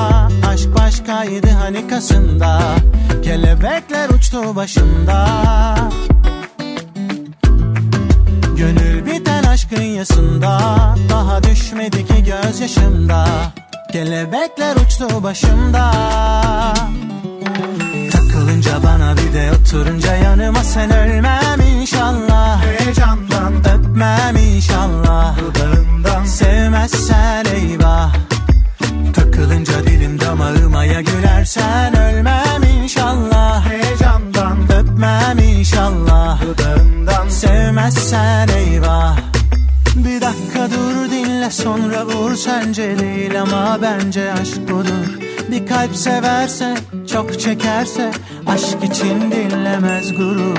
Aşk 0.48 0.76
başkaydı 0.76 1.50
hani 1.50 1.88
kasında 1.88 2.60
Kelebekler 3.24 4.10
uçtu 4.10 4.56
başımda. 4.56 5.26
Gönül 8.58 9.06
biten 9.06 9.44
aşkın 9.44 9.82
yasında 9.82 10.60
Daha 11.10 11.44
düşmedi 11.44 12.08
ki 12.08 12.24
gözyaşımda. 12.24 13.26
Kelebekler 13.92 14.76
uçtu 14.76 15.24
başımda. 15.24 15.92
Takılınca 18.12 18.84
bana 18.84 19.16
bir 19.18 19.34
de 19.34 19.52
oturunca 19.52 20.16
yanıma 20.16 20.64
sen 20.64 20.94
ölmem 20.94 21.62
inşallah. 21.62 22.64
Heyecandan 22.64 23.54
öpmem 23.60 24.36
inşallah. 24.38 25.38
Dudağından. 25.38 26.26
Sevmezsen 26.26 27.46
eyvah 27.46 28.29
Takılınca 29.14 29.84
dilim 29.84 30.20
damağıma 30.20 30.86
ya 30.86 31.02
gülersen 31.02 31.98
ölmem 31.98 32.64
inşallah. 32.82 33.66
Heyecandan 33.70 34.58
öpmem 34.80 35.40
inşallah. 35.40 36.42
Dudağından 36.42 37.30
sevmezsen 37.30 38.48
eyvah. 38.48 39.18
Bir 39.96 40.22
dakika 40.22 40.70
dur 40.72 41.12
dinle 41.12 41.52
sonra 41.52 42.06
vur. 42.06 42.36
Sence 42.36 43.00
değil 43.00 43.42
ama 43.42 43.78
bence 43.82 44.34
aşk 44.34 44.70
budur. 44.72 45.20
Bir 45.52 45.68
kalp 45.68 45.96
severse 45.96 46.76
çok 47.12 47.40
çekerse 47.40 48.12
aşk 48.48 48.84
için 48.84 49.32
dinlemez 49.32 50.14
gurur. 50.18 50.58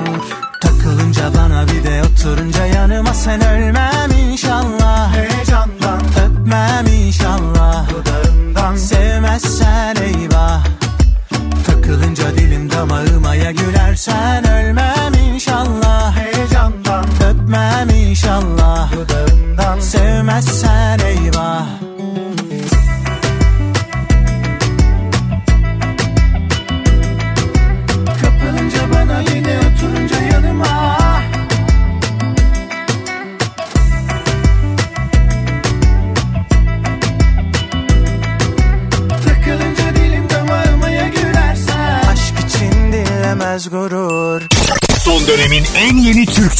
Takılınca 0.60 1.34
bana 1.36 1.66
bir 1.68 1.84
de 1.84 2.02
oturunca 2.02 2.66
yanıma 2.66 3.14
sen 3.14 3.44
ölmem 3.44 4.10
inşallah. 4.30 5.14
Heyecandan 5.16 6.00
öpmem 6.24 6.86
inşallah. 6.86 7.90
Dudağından 7.90 8.29
Tadından 8.54 8.76
sevmezsen 8.76 9.96
eyvah. 9.96 10.64
Takılınca 11.66 12.36
dilim 12.36 12.70
damağıma 12.70 13.34
ya 13.34 13.50
gülersen 13.50 14.48
ölmem 14.48 15.12
inşallah. 15.32 16.16
Heyecandan 16.16 17.04
öpmem 17.30 17.88
inşallah. 17.90 18.92
Dudağından. 18.92 19.80
Sevmezsen 19.80 20.98
eyvah 20.98 21.66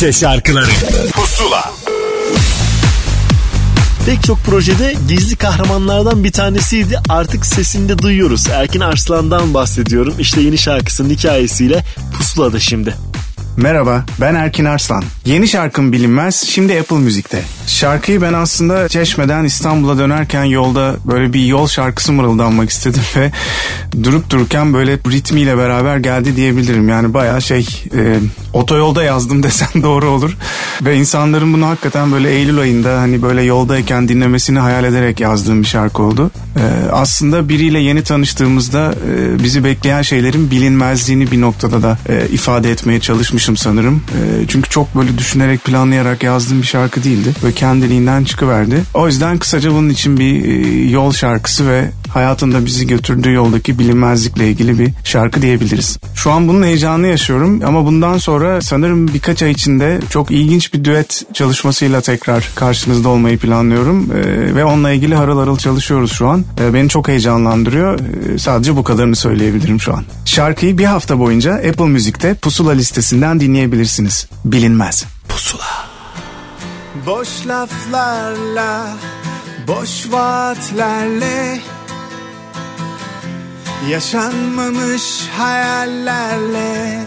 Türkçe 0.01 0.21
şarkıları 0.21 0.71
Pusula 1.13 1.73
Pek 4.07 4.23
çok 4.23 4.45
projede 4.45 4.95
gizli 5.09 5.37
kahramanlardan 5.37 6.25
bir 6.25 6.33
tanesiydi. 6.33 7.01
Artık 7.09 7.47
sesinde 7.47 7.99
duyuyoruz. 7.99 8.49
Erkin 8.49 8.81
Arslan'dan 8.81 9.55
bahsediyorum. 9.55 10.15
İşte 10.19 10.41
yeni 10.41 10.59
şarkısının 10.59 11.11
hikayesiyle 11.11 11.85
Pusula'da 12.19 12.61
şimdi. 12.61 12.95
Merhaba, 13.57 14.05
ben 14.21 14.35
Erkin 14.35 14.65
Arslan. 14.65 15.05
Yeni 15.27 15.49
şarkım 15.49 15.93
bilinmez, 15.93 16.45
şimdi 16.49 16.81
Apple 16.81 16.97
Müzik'te. 16.97 17.43
Şarkıyı 17.71 18.23
ben 18.23 18.33
aslında 18.33 18.89
Çeşme'den 18.89 19.45
İstanbul'a 19.45 19.99
dönerken 19.99 20.45
yolda 20.45 20.97
böyle 21.05 21.33
bir 21.33 21.45
yol 21.45 21.67
şarkısı 21.67 22.13
mırıldanmak 22.13 22.71
istedim 22.71 23.03
ve 23.17 23.31
durup 24.03 24.31
dururken 24.31 24.75
böyle 24.75 24.93
ritmiyle 24.97 25.59
beraber 25.59 25.97
geldi 25.97 26.37
diyebilirim. 26.37 26.89
Yani 26.89 27.15
bayağı 27.15 27.43
şey 27.43 27.69
e, 27.95 28.19
otoyolda 28.53 29.03
yazdım 29.03 29.43
desem 29.43 29.83
doğru 29.83 30.07
olur. 30.07 30.37
Ve 30.83 30.97
insanların 30.97 31.53
bunu 31.53 31.67
hakikaten 31.67 32.13
böyle 32.13 32.31
Eylül 32.31 32.59
ayında 32.59 33.01
hani 33.01 33.23
böyle 33.23 33.43
yoldayken 33.43 34.09
dinlemesini 34.09 34.59
hayal 34.59 34.85
ederek 34.85 35.21
yazdığım 35.21 35.63
bir 35.63 35.67
şarkı 35.67 36.03
oldu. 36.03 36.31
E, 36.57 36.91
aslında 36.93 37.49
biriyle 37.49 37.79
yeni 37.79 38.03
tanıştığımızda 38.03 38.95
e, 39.11 39.45
bizi 39.45 39.65
bekleyen 39.65 40.03
şeylerin 40.03 40.51
bilinmezliğini 40.51 41.31
bir 41.31 41.41
noktada 41.41 41.83
da 41.83 41.99
e, 42.09 42.29
ifade 42.29 42.71
etmeye 42.71 43.01
çalışmışım 43.01 43.57
sanırım. 43.57 43.97
E, 43.97 44.49
çünkü 44.49 44.71
çok 44.71 44.97
böyle 44.97 45.19
düşünerek 45.19 45.65
planlayarak 45.65 46.23
yazdığım 46.23 46.63
bir 46.63 46.67
şarkı 46.67 47.05
değildi. 47.05 47.35
Ve 47.45 47.53
kendiliğinden 47.61 48.25
çıkıverdi. 48.25 48.83
O 48.95 49.07
yüzden 49.07 49.39
kısaca 49.39 49.71
bunun 49.71 49.89
için 49.89 50.17
bir 50.17 50.45
e, 50.45 50.91
yol 50.91 51.13
şarkısı 51.13 51.69
ve 51.69 51.91
hayatında 52.09 52.67
bizi 52.67 52.87
götürdüğü 52.87 53.33
yoldaki 53.33 53.79
bilinmezlikle 53.79 54.49
ilgili 54.49 54.79
bir 54.79 54.93
şarkı 55.05 55.43
diyebiliriz. 55.43 55.99
Şu 56.15 56.31
an 56.31 56.49
bunun 56.49 56.63
heyecanını 56.63 57.07
yaşıyorum 57.07 57.61
ama 57.65 57.87
bundan 57.87 58.19
sonra 58.19 58.61
sanırım 58.61 59.09
birkaç 59.09 59.43
ay 59.43 59.51
içinde 59.51 60.01
çok 60.11 60.31
ilginç 60.31 60.75
bir 60.75 60.85
düet 60.85 61.27
çalışmasıyla 61.35 62.01
tekrar 62.01 62.51
karşınızda 62.55 63.09
olmayı 63.09 63.39
planlıyorum. 63.39 64.11
E, 64.13 64.55
ve 64.55 64.65
onunla 64.65 64.91
ilgili 64.91 65.15
harıl 65.15 65.39
harıl 65.39 65.57
çalışıyoruz 65.57 66.13
şu 66.13 66.29
an. 66.29 66.45
E, 66.61 66.75
beni 66.75 66.89
çok 66.89 67.09
heyecanlandırıyor. 67.09 67.99
Sadece 68.39 68.77
bu 68.77 68.85
kadarını 68.85 69.17
söyleyebilirim 69.17 69.81
şu 69.81 69.95
an. 69.95 70.05
Şarkıyı 70.25 70.79
bir 70.79 70.85
hafta 70.85 71.19
boyunca 71.19 71.55
Apple 71.55 71.87
Müzik'te 71.87 72.35
Pusula 72.35 72.73
listesinden 72.73 73.41
dinleyebilirsiniz. 73.41 74.27
Bilinmez. 74.45 75.05
Pusula. 75.29 75.90
Boş 77.07 77.47
laflarla, 77.47 78.87
boş 79.69 80.13
vaatlerle 80.13 81.59
Yaşanmamış 83.89 85.29
hayallerle 85.39 87.01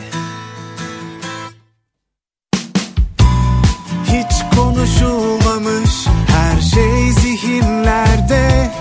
Hiç 4.06 4.56
konuşulmamış 4.56 6.08
her 6.28 6.62
şey 6.62 7.12
zihinlerde. 7.12 8.72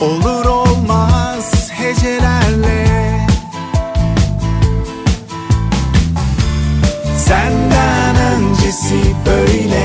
Olur 0.00 0.44
olmaz 0.44 1.70
hecelerle. 1.70 2.86
Senden 7.18 7.59
öncesi 8.70 9.14
böyle. 9.26 9.84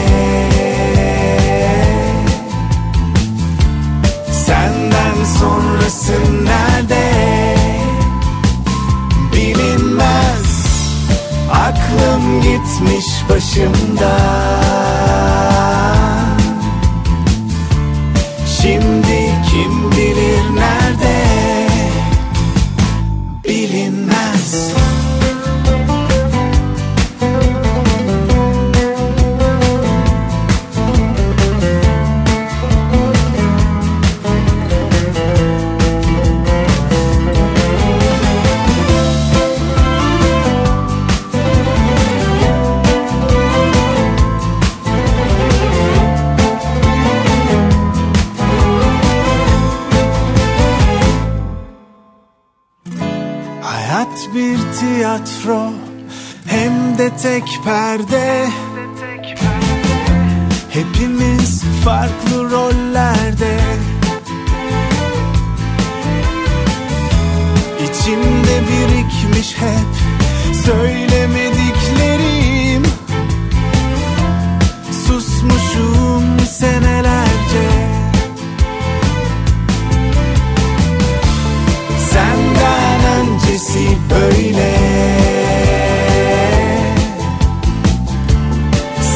Senden 4.32 5.26
sonrası 5.40 6.14
nerede? 6.44 7.12
Bilinmez. 9.34 10.66
Aklım 11.52 12.42
gitmiş 12.42 13.06
başımdan 13.30 14.65
Hayat 54.16 54.36
bir 54.36 54.58
tiyatro 54.80 55.72
hem 56.46 56.98
de 56.98 57.18
tek 57.18 57.60
perde. 57.66 58.48
Hepimiz 60.70 61.64
farklı 61.86 62.52
rollerde. 62.52 63.60
İçimde 67.84 68.62
birikmiş 68.70 69.58
hep 69.58 69.96
söylemediklerim. 70.66 72.84
Susmuşum 75.08 76.40
senelerce 76.40 77.35
öncesi 83.76 83.98
böyle. 84.10 84.76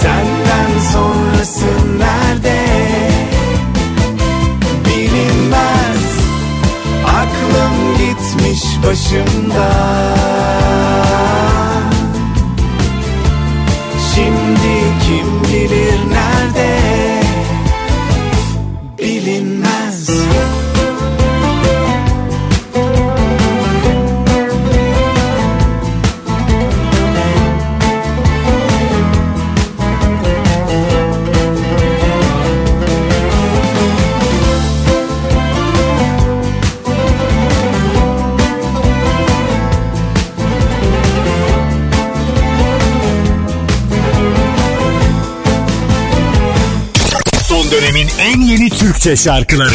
Senden 0.02 0.80
sonrası 0.94 1.66
nerede? 1.98 2.60
Bilinmez. 4.86 6.04
Aklım 7.06 7.98
gitmiş 7.98 8.64
başımdan 8.88 10.20
Türkçe 49.00 49.16
şarkıları 49.16 49.70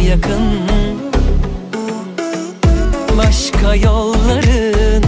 yakın. 0.00 0.60
Başka 3.16 3.74
yolların 3.74 5.02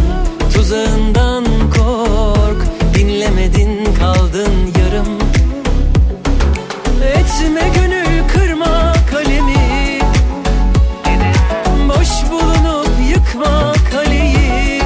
Tuzağından 0.55 1.45
kork. 1.77 2.63
Dinlemedin 2.95 3.95
kaldın 3.99 4.53
yarım. 4.79 5.19
Etme 7.05 7.71
gönül 7.75 8.29
kırma 8.29 8.93
kalemi. 9.11 10.01
Boş 11.89 12.31
bulunup 12.31 12.89
yıkma 13.11 13.73
kaleyi. 13.93 14.83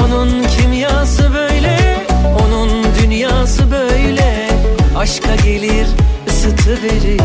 Onun 0.00 0.44
kimyası 0.58 1.34
böyle 1.34 2.06
Onun 2.40 2.70
dünyası 3.02 3.70
böyle. 3.70 4.48
Aşka 4.96 5.36
gelir 5.44 5.86
ısıtı 6.28 6.82
verir 6.82 7.20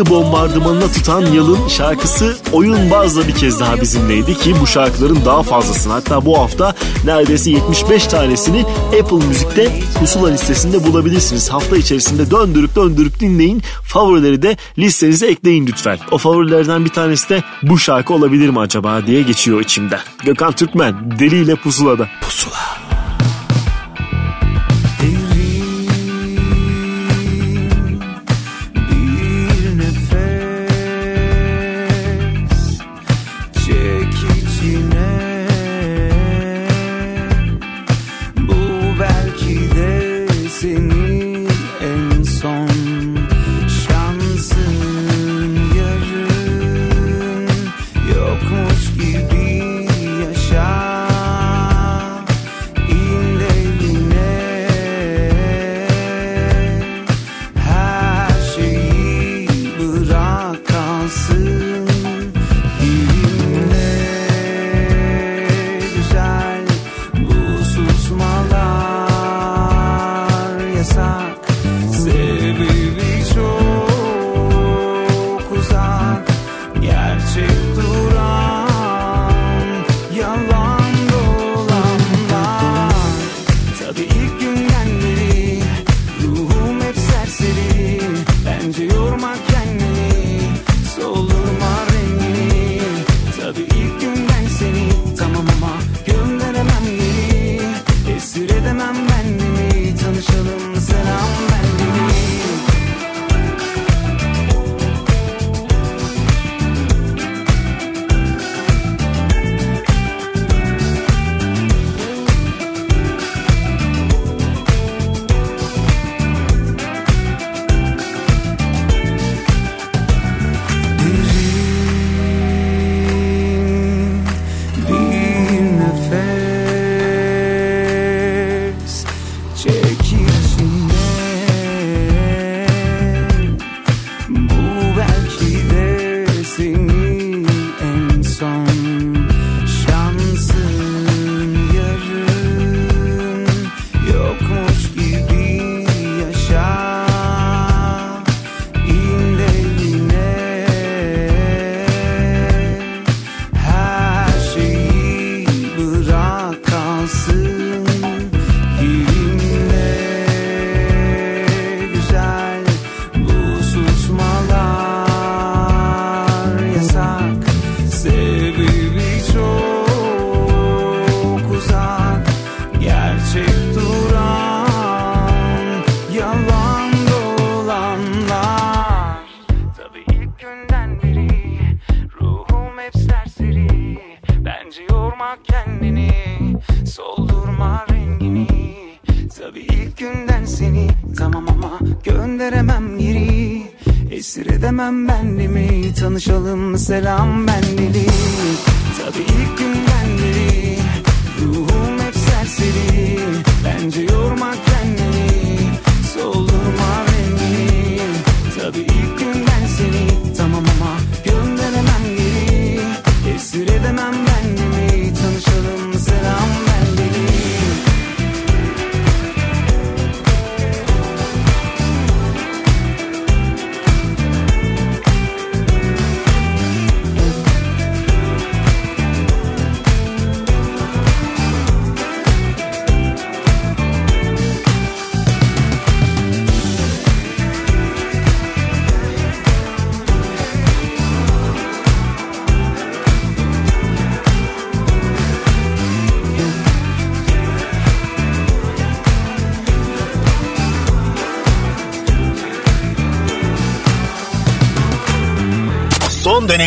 şarkı 0.00 0.14
bombardımanına 0.14 0.92
tutan 0.92 1.26
yılın 1.26 1.68
şarkısı 1.68 2.36
Oyunbaz'la 2.52 3.28
bir 3.28 3.34
kez 3.34 3.60
daha 3.60 3.80
bizimleydi 3.80 4.34
ki 4.34 4.54
bu 4.60 4.66
şarkıların 4.66 5.18
daha 5.24 5.42
fazlasını 5.42 5.92
hatta 5.92 6.24
bu 6.24 6.38
hafta 6.38 6.74
neredeyse 7.04 7.50
75 7.50 8.06
tanesini 8.06 8.64
Apple 9.00 9.26
Müzik'te 9.26 9.72
pusula 9.98 10.28
listesinde 10.28 10.86
bulabilirsiniz. 10.86 11.50
Hafta 11.50 11.76
içerisinde 11.76 12.30
döndürüp 12.30 12.76
döndürüp 12.76 13.20
dinleyin. 13.20 13.62
Favorileri 13.84 14.42
de 14.42 14.56
listenize 14.78 15.26
ekleyin 15.26 15.66
lütfen. 15.66 15.98
O 16.10 16.18
favorilerden 16.18 16.84
bir 16.84 16.90
tanesi 16.90 17.28
de 17.28 17.42
bu 17.62 17.78
şarkı 17.78 18.14
olabilir 18.14 18.48
mi 18.48 18.60
acaba 18.60 19.06
diye 19.06 19.22
geçiyor 19.22 19.60
içimden. 19.60 20.00
Gökhan 20.24 20.52
Türkmen 20.52 21.18
Deli 21.18 21.36
ile 21.36 21.54
Pusula'da. 21.54 22.08
Pusula. 22.20 22.59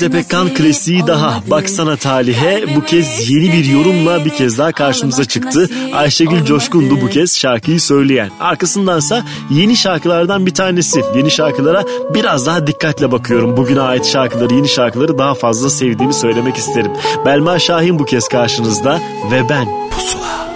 Ajda 0.00 0.10
Pekkan 0.10 0.54
klasiği 0.54 1.06
daha 1.06 1.42
Baksana 1.50 1.96
Talihe 1.96 2.76
bu 2.76 2.84
kez 2.84 3.30
yeni 3.30 3.52
bir 3.52 3.64
yorumla 3.64 4.24
bir 4.24 4.30
kez 4.30 4.58
daha 4.58 4.72
karşımıza 4.72 5.24
çıktı. 5.24 5.68
Ayşegül 5.94 6.44
Coşkun'du 6.44 7.00
bu 7.00 7.08
kez 7.08 7.38
şarkıyı 7.38 7.80
söyleyen. 7.80 8.30
Arkasındansa 8.40 9.24
yeni 9.50 9.76
şarkılardan 9.76 10.46
bir 10.46 10.54
tanesi. 10.54 11.02
Yeni 11.14 11.30
şarkılara 11.30 11.84
biraz 12.14 12.46
daha 12.46 12.66
dikkatle 12.66 13.12
bakıyorum. 13.12 13.56
Bugüne 13.56 13.80
ait 13.80 14.06
şarkıları, 14.06 14.54
yeni 14.54 14.68
şarkıları 14.68 15.18
daha 15.18 15.34
fazla 15.34 15.70
sevdiğimi 15.70 16.14
söylemek 16.14 16.56
isterim. 16.56 16.92
Belma 17.26 17.58
Şahin 17.58 17.98
bu 17.98 18.04
kez 18.04 18.28
karşınızda 18.28 19.00
ve 19.30 19.48
ben 19.48 19.68
Pusula. 19.90 20.48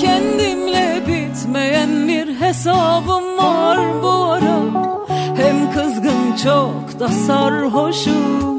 Kendimle 0.00 1.02
bitmeyen 1.06 2.08
bir 2.08 2.40
hesabım 2.40 3.38
var 3.38 4.02
bu 4.02 4.08
ara 4.08 4.60
Hem 5.36 5.72
kızgın 5.72 6.36
çok 6.44 7.00
da 7.00 7.08
sarhoşum 7.08 8.55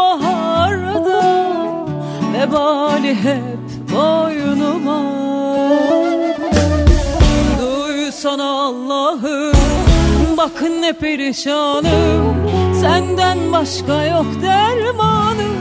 baharda 0.00 1.22
Vebali 2.32 3.14
hep 3.14 3.64
boynuma. 3.92 5.00
Duysana 7.60 8.50
Allah'ım 8.50 10.36
bak 10.36 10.62
ne 10.80 10.92
perişanım 10.92 12.36
Senden 12.80 13.52
başka 13.52 14.04
yok 14.04 14.26
dermanım 14.42 15.60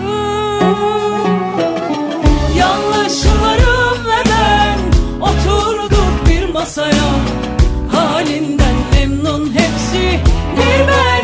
Yanlışlarım 2.58 3.98
ve 4.10 4.20
ben 4.32 4.80
oturduk 5.22 6.14
bir 6.30 6.54
masaya 6.54 7.10
Halinden 7.92 8.76
memnun 8.94 9.54
hepsi 9.54 10.20
bir 10.58 10.88
ben 10.88 11.19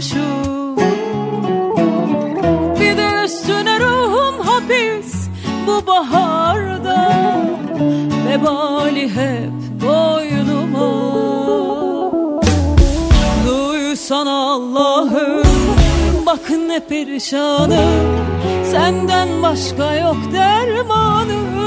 sarhoşum 0.00 0.76
Bir 2.80 2.96
de 2.96 3.24
üstüne 3.24 3.80
ruhum 3.80 4.40
hapis 4.46 5.28
bu 5.66 5.86
baharda. 5.86 7.12
Vebali 8.28 9.08
hep 9.08 9.50
boynuma. 9.82 10.90
Duysana 13.46 14.52
Allah'ım 14.52 15.76
bak 16.26 16.50
ne 16.68 16.80
perişanım. 16.80 18.28
Senden 18.70 19.42
başka 19.42 19.94
yok 19.94 20.16
dermanım. 20.32 21.58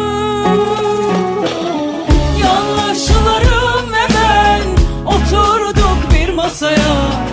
Yanlışlarım 2.41 3.93
ve 3.93 4.13
ben 4.15 4.61
Oturduk 5.05 6.13
bir 6.13 6.33
masaya 6.33 7.30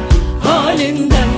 Halinden 0.79 1.38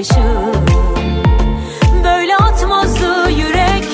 bir 0.00 0.04
bakışım 0.04 0.64
Böyle 2.04 2.36
atmazdı 2.36 3.30
yürek. 3.30 3.84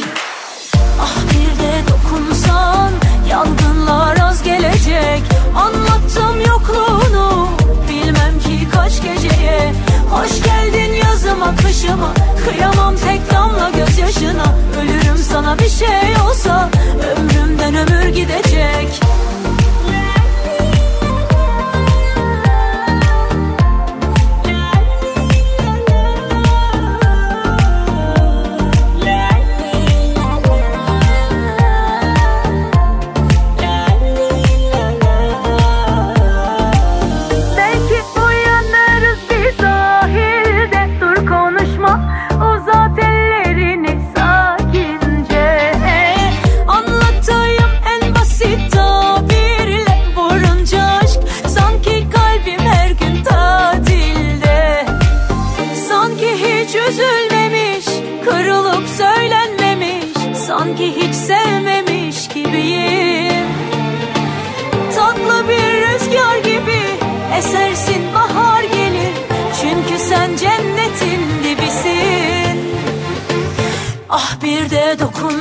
Ah 1.01 1.17
bir 1.31 1.63
de 1.63 1.73
dokunsan 1.89 2.91
yangınlar 3.31 4.17
az 4.23 4.43
gelecek. 4.43 5.23
Anlattım 5.57 6.41
yokluğunu 6.47 7.49
bilmem 7.89 8.39
ki 8.41 8.69
kaç 8.75 9.03
geceye. 9.03 9.73
Hoş 10.11 10.43
geldin 10.43 10.95
yazıma 10.95 11.57
kışıma 11.57 12.15
Kıyamam 12.45 12.95
tek 12.97 13.33
damla 13.33 13.71
gözyaşına. 13.71 14.55
Ölürüm 14.81 15.19
sana 15.19 15.59
bir 15.59 15.69
şey 15.69 16.29
olsa 16.29 16.71
Ömrümden 17.17 17.75
ömür 17.75 18.09
gidecek 18.09 19.01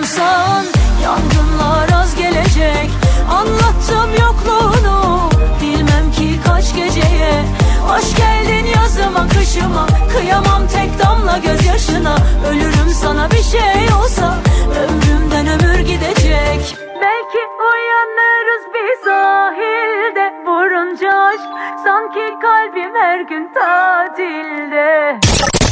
dokunsan 0.05 0.65
Yangınlar 1.03 1.89
az 2.01 2.15
gelecek. 2.15 2.89
Anlattım 3.31 4.09
yokluğunu 4.21 5.29
Bilmem 5.61 6.11
ki 6.11 6.39
kaç 6.47 6.75
geceye. 6.75 7.43
Hoş 7.87 8.15
geldin 8.15 8.65
yazıma 8.65 9.27
kışıma 9.27 9.87
Kıyamam 10.17 10.67
tek 10.67 10.99
damla 10.99 11.37
gözyaşına. 11.37 12.17
Ölürüm 12.49 12.89
sana 13.01 13.31
bir 13.31 13.43
şey 13.43 13.93
olsa 14.03 14.37
Ömrümden 14.83 15.47
ömür 15.47 15.79
gidecek. 15.79 16.75
Belki 17.01 17.41
uyanırız 17.71 18.63
bir 18.73 19.05
sahilde 19.05 20.33
Vurunca 20.45 21.17
aşk 21.17 21.49
sanki 21.83 22.39
kalbim 22.41 22.95
her 22.95 23.21
gün 23.21 23.53
tatilde 23.53 25.19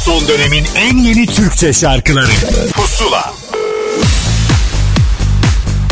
Son 0.04 0.28
dönemin 0.28 0.64
en 0.76 0.98
yeni 0.98 1.26
Türkçe 1.26 1.72
şarkıları. 1.72 2.32
Pusula 2.72 3.43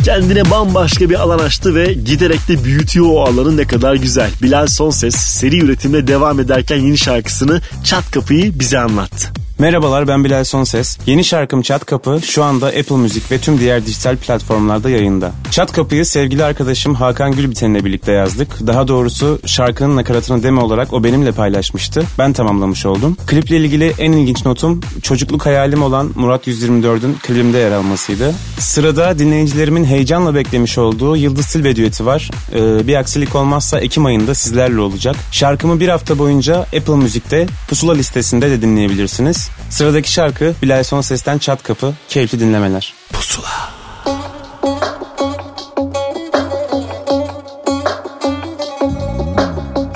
Kendine 0.05 0.51
bambaşka 0.51 1.11
bir 1.11 1.15
alan 1.15 1.39
açtı 1.39 1.75
ve 1.75 1.93
giderek 1.93 2.49
de 2.49 2.65
büyütüyor 2.65 3.07
o 3.09 3.21
alanı 3.21 3.57
ne 3.57 3.67
kadar 3.67 3.95
güzel. 3.95 4.31
Bilal 4.43 4.67
Sonses 4.67 5.15
seri 5.15 5.59
üretimde 5.65 6.07
devam 6.07 6.41
ederken 6.41 6.77
yeni 6.77 6.99
şarkısını 6.99 7.61
Çat 7.85 8.11
Kapı'yı 8.11 8.59
bize 8.59 8.79
anlattı. 8.79 9.29
Merhabalar 9.59 10.09
ben 10.09 10.25
Bilal 10.25 10.45
Sonses. 10.45 10.99
Yeni 11.07 11.25
şarkım 11.25 11.63
Çat 11.63 11.85
Kapı 11.85 12.21
şu 12.23 12.45
anda 12.45 12.67
Apple 12.67 12.97
Müzik 12.97 13.33
ve 13.33 13.39
tüm 13.39 13.59
diğer 13.59 13.87
dijital 13.87 14.17
platformlarda 14.17 14.91
yayında. 14.91 15.33
Çat 15.51 15.73
Kapı'yı 15.73 16.07
sevgili 16.07 16.45
arkadaşım 16.45 16.95
Hakan 16.95 17.33
Gülbiten'le 17.33 17.85
birlikte 17.85 18.13
yazdık. 18.13 18.67
Daha 18.67 18.89
doğrusu 18.89 19.41
şarkının 19.47 19.97
nakaratını 19.97 20.43
demo 20.43 20.63
olarak 20.63 20.93
o 20.93 21.05
benimle 21.05 21.33
paylaşmıştı. 21.33 22.05
Ben 22.19 22.33
tamamlamış 22.33 22.87
oldum. 22.87 23.17
Kliple 23.27 23.57
ilgili 23.57 23.95
en 23.99 24.13
ilginç 24.13 24.45
notum 24.45 24.81
çocukluk 25.03 25.47
hayalim 25.47 25.83
olan 25.83 26.11
Murat 26.15 26.47
124'ün 26.47 27.15
klibimde 27.23 27.59
yer 27.59 27.73
almasıydı. 27.73 28.35
Sırada 28.59 29.19
dinleyicilerimin 29.19 29.85
heyecanla 29.85 30.35
beklemiş 30.35 30.79
olduğu 30.79 31.17
Yıldız 31.17 31.47
Tilbe 31.47 31.77
düeti 31.77 32.07
var. 32.07 32.31
Ee, 32.55 32.87
bir 32.87 32.95
aksilik 32.95 33.35
olmazsa 33.35 33.81
Ekim 33.81 34.07
ayında 34.07 34.35
sizlerle 34.35 34.81
olacak. 34.81 35.17
Şarkımı 35.33 35.81
bir 35.81 35.89
hafta 35.89 36.19
boyunca 36.19 36.57
Apple 36.57 36.97
Müzik'te 36.97 37.47
pusula 37.69 37.93
listesinde 37.95 38.51
de 38.51 38.63
dinleyebilirsiniz. 38.63 39.42
Sıradaki 39.71 40.13
şarkı 40.13 40.55
Bilal 40.63 40.85
Son 40.85 41.01
Ses'ten 41.01 41.39
Çat 41.39 41.63
Kapı. 41.63 41.95
Keyifli 42.09 42.41
dinlemeler. 42.41 42.95
Pusula. 43.13 43.71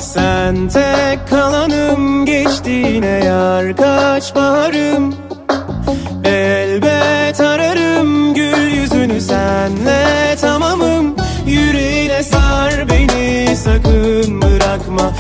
Sen 0.01 0.69
tek 0.69 1.29
kalanım 1.31 2.27
geçtiğine 2.27 3.07
yar 3.07 3.77
kaç 3.77 4.35
baharım 4.35 5.15
Elbet 6.25 7.41
ararım 7.41 8.35
gül 8.35 8.73
yüzünü 8.73 9.21
senle 9.21 10.37
tamamım 10.41 11.17
Yüreğine 11.47 12.23
sar 12.23 12.89
beni 12.89 13.57
sakın 13.57 14.43
bırakma 14.43 15.13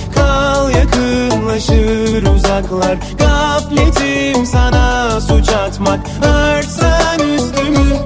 yakınlaşır 1.56 2.26
uzaklar. 2.36 2.98
Gafletim 3.18 4.46
sana 4.46 5.20
suç 5.20 5.48
atmak. 5.48 6.00
Örtsen 6.22 7.18
üstümü. 7.18 7.96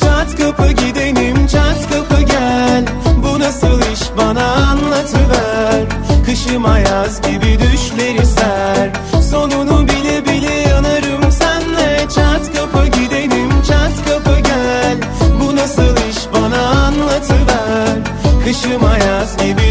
Çat 0.00 0.36
kapı 0.36 0.72
gidenim 0.72 1.46
çat 1.46 1.90
kapı 1.92 2.22
gel. 2.22 2.84
Bu 3.24 3.40
nasıl 3.40 3.80
iş? 3.92 4.00
Bana 4.18 4.44
anlatıver. 4.44 5.84
Kışıma 6.26 6.78
yaz 6.78 7.22
gibi 7.22 7.58
düşleri 7.58 8.26
ser. 8.26 8.90
Sonunu 9.30 9.88
bile 9.88 10.24
bile 10.24 10.54
yanarım 10.54 11.32
senle. 11.32 11.98
Çat 12.14 12.56
kapı 12.56 12.86
gidenim 12.86 13.50
çat 13.68 14.08
kapı 14.08 14.40
gel. 14.40 14.96
Bu 15.40 15.56
nasıl 15.56 15.96
iş? 16.10 16.18
Bana 16.34 16.68
anlatıver. 16.68 17.98
Kışıma 18.44 18.98
yaz 18.98 19.36
gibi 19.36 19.69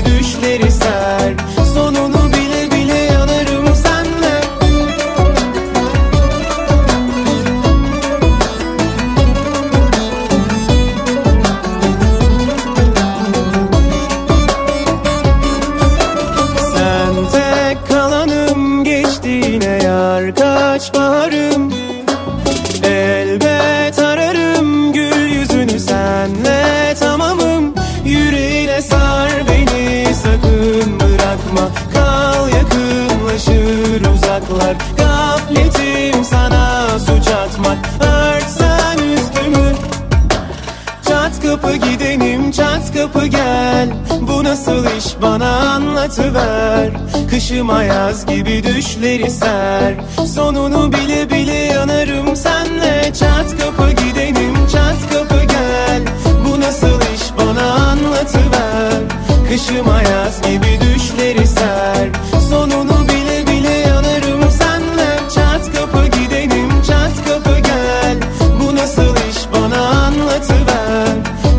anlatıver 46.10 46.90
Kışıma 47.30 47.84
yaz 47.84 48.26
gibi 48.26 48.64
düşleri 48.64 49.32
ser. 49.32 49.96
Sonunu 50.36 50.94
bile 50.94 51.30
bile 51.30 51.54
yanarım 51.54 52.36
senle. 52.36 53.14
Çat 53.20 53.58
kapı 53.62 53.92
gidenim 53.92 54.68
çat 54.72 55.14
kapı 55.14 55.44
gel. 55.44 56.02
Bu 56.46 56.60
nasıl 56.60 57.02
iş? 57.16 57.22
Bana 57.38 57.74
anlatıver. 57.74 59.02
Kışıma 59.50 60.02
yaz 60.02 60.42
gibi 60.42 60.80
düşleri 60.82 61.48
ser. 61.48 62.10
Sonunu 62.50 63.08
bile 63.08 63.48
bile 63.48 63.78
yanarım 63.88 64.52
senle. 64.52 65.20
Çat 65.36 65.76
kapı 65.76 66.06
gidenim 66.06 66.70
çat 66.88 67.26
kapı 67.28 67.60
gel. 67.60 68.18
Bu 68.62 68.76
nasıl 68.76 69.16
iş? 69.16 69.38
Bana 69.54 69.90
anlatıver. 69.90 71.10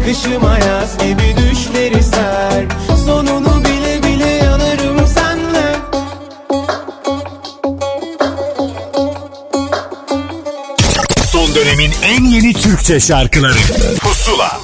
Kışıma 0.07 0.50
Türkçe 12.91 13.07
şarkıları. 13.07 13.59
Pusula. 14.01 14.61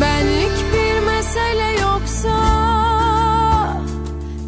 Benlik 0.00 0.52
bir 0.72 1.06
mesele 1.06 1.80
yoksa 1.80 2.34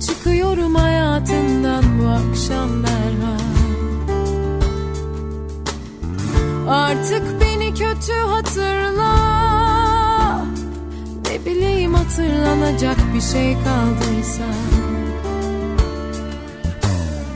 Çıkıyorum 0.06 0.74
hayatından 0.74 1.84
bu 1.98 2.08
akşam 2.08 2.82
derhal. 2.82 3.46
Artık 6.68 7.35
bileyim 11.46 11.94
hatırlanacak 11.94 12.96
bir 13.14 13.20
şey 13.20 13.54
kaldıysa. 13.54 14.44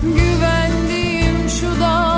Güvendiğim 0.02 1.48
şu 1.48 1.80
dağlarda 1.80 2.09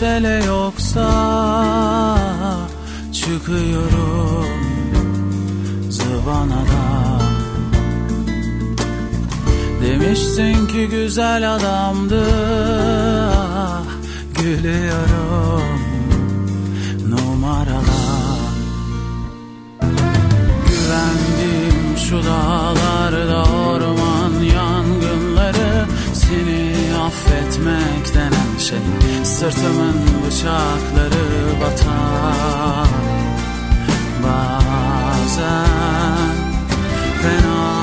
mesele 0.00 0.44
yoksa 0.44 1.08
Çıkıyorum 3.12 4.46
zıvanadan. 5.90 7.20
Demiştin 9.82 10.66
ki 10.66 10.88
güzel 10.88 11.54
adamdı 11.54 12.24
Gülüyorum 14.34 15.80
numaradan 17.08 18.40
Güvendiğim 20.68 21.96
şu 22.08 22.24
dağlarda 22.24 23.42
orman 23.42 24.42
yangınları 24.54 25.86
Seni 26.12 26.74
affetmek 27.06 28.14
denen 28.14 28.58
şey 28.58 28.78
Sırtımın 29.40 29.96
bıçakları 30.26 31.60
batar 31.60 32.88
Bazen 34.22 35.66
fena 37.22 37.79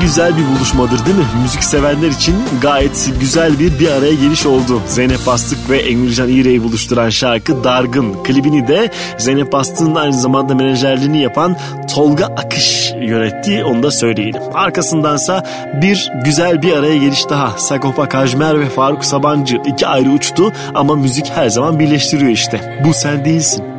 Güzel 0.00 0.36
bir 0.36 0.56
buluşmadır 0.56 1.06
değil 1.06 1.16
mi? 1.16 1.24
Müzik 1.42 1.64
sevenler 1.64 2.08
için 2.08 2.34
gayet 2.62 3.10
güzel 3.20 3.58
bir 3.58 3.78
bir 3.78 3.90
araya 3.90 4.14
geliş 4.14 4.46
oldu. 4.46 4.82
Zeynep 4.86 5.26
Bastık 5.26 5.70
ve 5.70 5.78
Emircan 5.78 6.28
İğre'yi 6.28 6.64
buluşturan 6.64 7.10
şarkı 7.10 7.64
Dargın. 7.64 8.22
Klibini 8.24 8.68
de 8.68 8.90
Zeynep 9.18 9.52
Bastık'ın 9.52 9.94
aynı 9.94 10.12
zamanda 10.12 10.54
menajerliğini 10.54 11.22
yapan 11.22 11.56
Tolga 11.94 12.26
Akış 12.26 12.92
yönetti 13.00 13.64
onu 13.64 13.82
da 13.82 13.90
söyleyelim. 13.90 14.42
Arkasındansa 14.54 15.42
bir 15.82 16.12
güzel 16.24 16.62
bir 16.62 16.72
araya 16.72 16.96
geliş 16.96 17.28
daha. 17.28 17.58
Sagopa 17.58 18.08
Kajmer 18.08 18.60
ve 18.60 18.68
Faruk 18.68 19.04
Sabancı 19.04 19.56
iki 19.66 19.86
ayrı 19.86 20.10
uçtu 20.10 20.52
ama 20.74 20.94
müzik 20.94 21.30
her 21.34 21.48
zaman 21.48 21.78
birleştiriyor 21.78 22.30
işte. 22.30 22.82
Bu 22.84 22.94
sen 22.94 23.24
değilsin. 23.24 23.73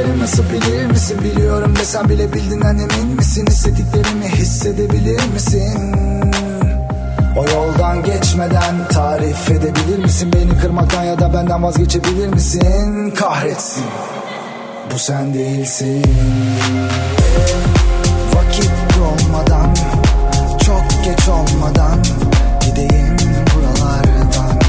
Hissettiklerimi 0.00 0.22
nasıl 0.22 0.42
bilir 0.52 0.86
misin? 0.86 1.18
Biliyorum 1.24 1.76
desem 1.76 2.08
bile 2.08 2.32
bildiğinden 2.32 2.78
emin 2.78 3.16
misin? 3.16 3.46
Hissettiklerimi 3.46 4.28
hissedebilir 4.28 5.32
misin? 5.34 5.94
O 7.36 7.44
yoldan 7.50 8.02
geçmeden 8.04 8.88
tarif 8.92 9.50
edebilir 9.50 9.98
misin? 9.98 10.32
Beni 10.32 10.58
kırmaktan 10.58 11.02
ya 11.02 11.18
da 11.18 11.34
benden 11.34 11.62
vazgeçebilir 11.62 12.28
misin? 12.28 13.10
Kahretsin. 13.10 13.84
Bu 14.94 14.98
sen 14.98 15.34
değilsin. 15.34 16.04
Vakit 18.34 18.70
olmadan 18.98 19.74
çok 20.66 21.04
geç 21.04 21.28
olmadan 21.28 21.98
Gideyim 22.60 23.16
buralardan. 23.54 24.60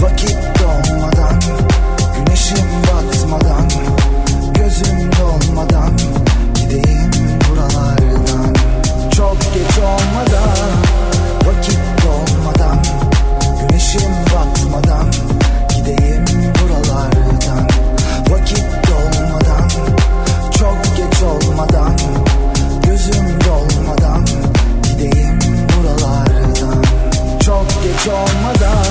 Vakit 0.00 0.62
olmadan 0.62 1.40
Güneşim 2.16 2.66
batmadan 2.82 3.89
Vakit 11.46 11.78
dolmadan 12.04 12.82
Güneşim 13.60 14.12
batmadan 14.34 15.10
Gideyim 15.76 16.24
buralardan. 16.26 17.68
Vakit 18.30 18.64
dolmadan 18.88 19.68
Çok 20.58 20.96
geç 20.96 21.22
olmadan 21.22 21.96
Gözüm 22.86 23.40
dolmadan 23.40 24.26
Gideyim 24.82 25.38
buralardan. 25.76 26.82
Çok 27.44 27.66
geç 27.82 28.08
olmadan. 28.08 28.84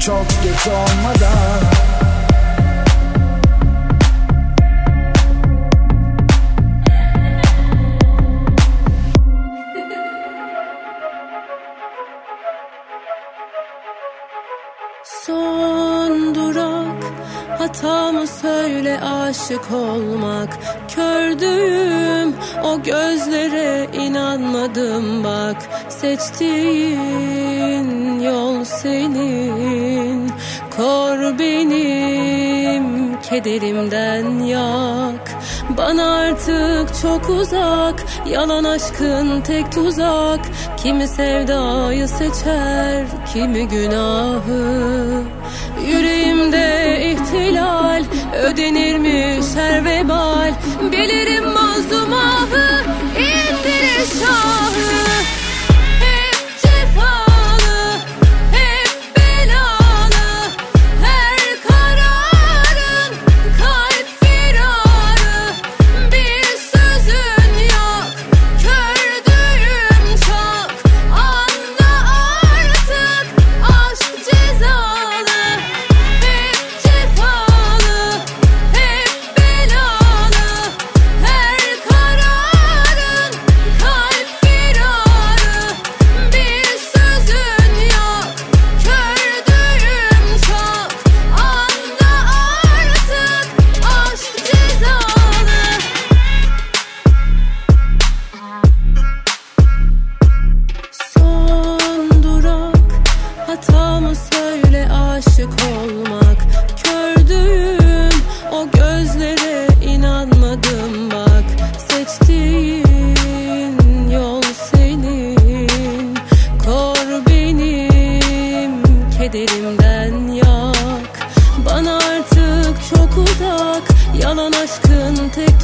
Çok 0.00 0.26
geç 0.42 0.66
olmadan 0.66 1.85
Söyle 18.26 19.00
aşık 19.00 19.72
olmak. 19.72 20.58
Kördüğüm 20.88 22.34
o 22.64 22.82
gözlere 22.82 23.86
inanmadım 23.92 25.24
bak. 25.24 25.56
Seçtiğin 25.88 27.40
yol 28.20 28.64
senin. 28.64 30.30
Kor 30.76 31.38
benim 31.38 33.20
kederimden 33.20 34.44
yak. 34.44 35.32
Bana 35.78 36.16
artık 36.16 37.00
çok 37.02 37.30
uzak. 37.30 38.04
Yalan 38.26 38.64
aşkın 38.64 39.40
tek 39.40 39.72
tuzak. 39.72 40.40
Kimi 40.76 41.08
sevdayı 41.08 42.08
seçer 42.08 43.06
Kimi 43.32 43.68
günahı. 43.68 45.22
Yüreğimde 45.86 46.95
ihtilal 47.26 48.04
Ödenirmiş 48.42 49.46
her 49.56 49.84
vebal 49.84 50.52
Bilirim 50.92 51.44
mazlum 51.44 52.12
ahı 52.12 52.84
indirir 53.18 54.06
şahı 54.20 54.75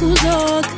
tudo 0.03 0.72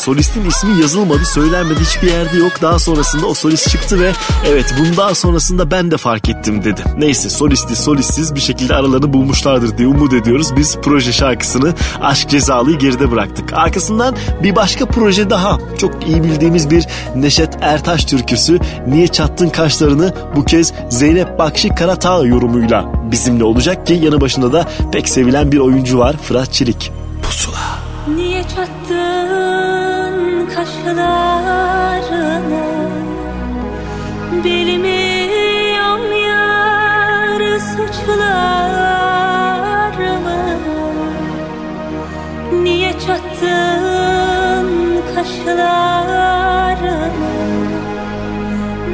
solistin 0.00 0.44
ismi 0.44 0.80
yazılmadı 0.80 1.24
söylenmedi 1.24 1.80
hiçbir 1.80 2.08
yerde 2.08 2.36
yok. 2.36 2.52
Daha 2.62 2.78
sonrasında 2.78 3.26
o 3.26 3.34
solist 3.34 3.70
çıktı 3.70 4.00
ve 4.00 4.12
evet 4.46 4.74
bundan 4.78 5.12
sonrasında 5.12 5.70
ben 5.70 5.90
de 5.90 5.96
fark 5.96 6.28
ettim 6.28 6.64
dedi. 6.64 6.82
Neyse 6.98 7.30
solisti 7.30 7.76
solistsiz 7.76 8.34
bir 8.34 8.40
şekilde 8.40 8.74
aralarını 8.74 9.12
bulmuşlardır 9.12 9.78
diye 9.78 9.88
umut 9.88 10.12
ediyoruz. 10.12 10.56
Biz 10.56 10.78
proje 10.82 11.12
şarkısını 11.12 11.74
Aşk 12.00 12.28
Cezalı'yı 12.28 12.78
geride 12.78 13.10
bıraktık. 13.10 13.52
Arkasından 13.52 14.16
bir 14.42 14.56
başka 14.56 14.86
proje 14.86 15.30
daha. 15.30 15.58
Çok 15.78 16.08
iyi 16.08 16.24
bildiğimiz 16.24 16.70
bir 16.70 16.86
Neşet 17.16 17.56
Ertaş 17.60 18.04
türküsü 18.04 18.58
Niye 18.86 19.08
Çattın 19.08 19.48
Kaşlarını 19.48 20.14
bu 20.36 20.44
kez 20.44 20.72
Zeynep 20.90 21.38
Bakşi 21.38 21.68
Karatağ 21.68 22.24
yorumuyla 22.24 22.92
bizimle 23.10 23.44
olacak 23.44 23.86
ki 23.86 24.00
yanı 24.02 24.20
başında 24.20 24.52
da 24.52 24.68
pek 24.92 25.08
sevilen 25.08 25.52
bir 25.52 25.58
oyuncu 25.58 25.98
var 25.98 26.16
Fırat 26.22 26.52
Çelik. 26.52 26.92
Pusula. 27.22 27.89
Niye 28.08 28.42
çattın 28.42 30.46
kaşlarına. 30.46 31.30
Bilmiyorum 34.44 36.12
yar 36.28 37.58
suçlarımı 37.58 38.20
Niye 42.62 42.92
çattın 42.92 44.68
kaşlarına. 45.14 47.10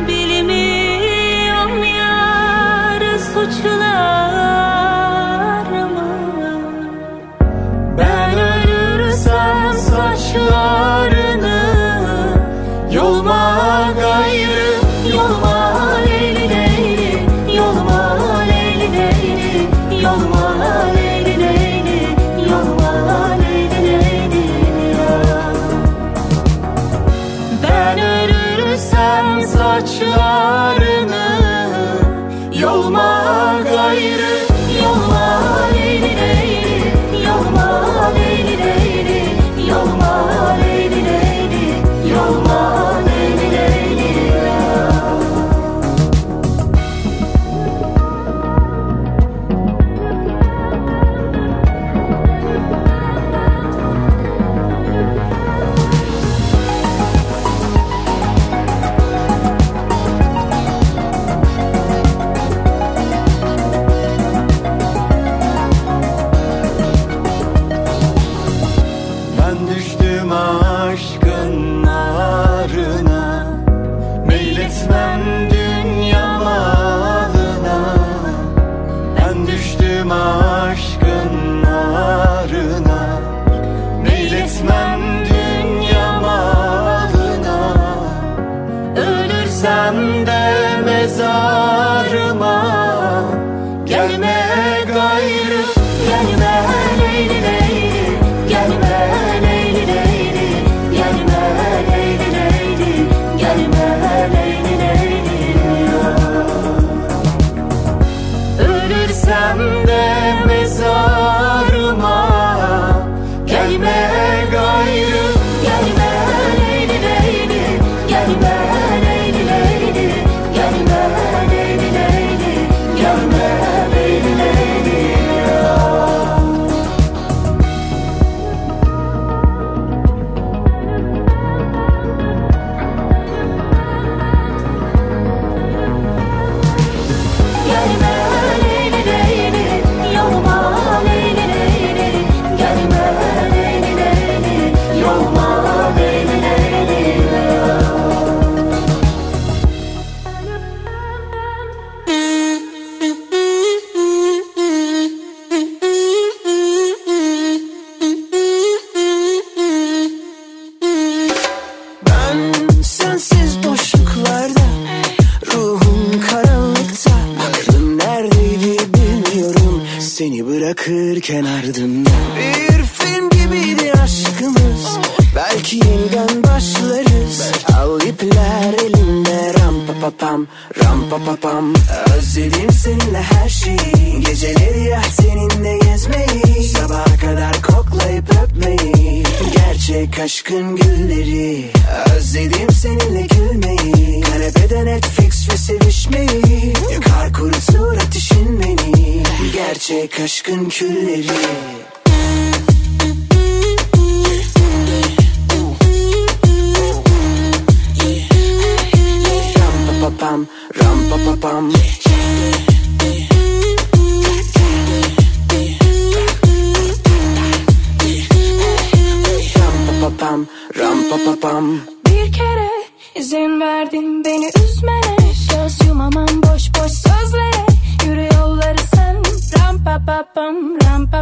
Bilmiyorum 0.08 1.84
yar 1.84 3.02
suçlarımı 3.18 4.75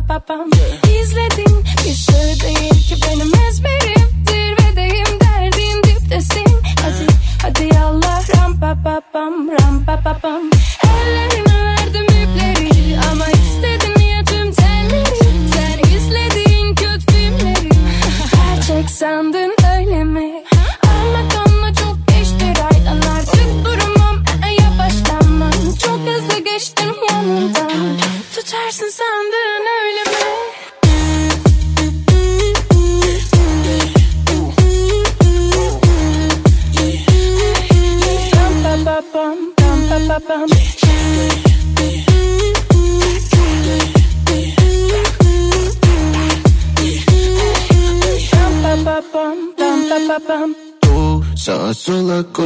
pa 0.09 0.18
pa 0.18 0.26
pam 0.26 0.51
İzledin 1.01 1.34
bir 1.34 1.34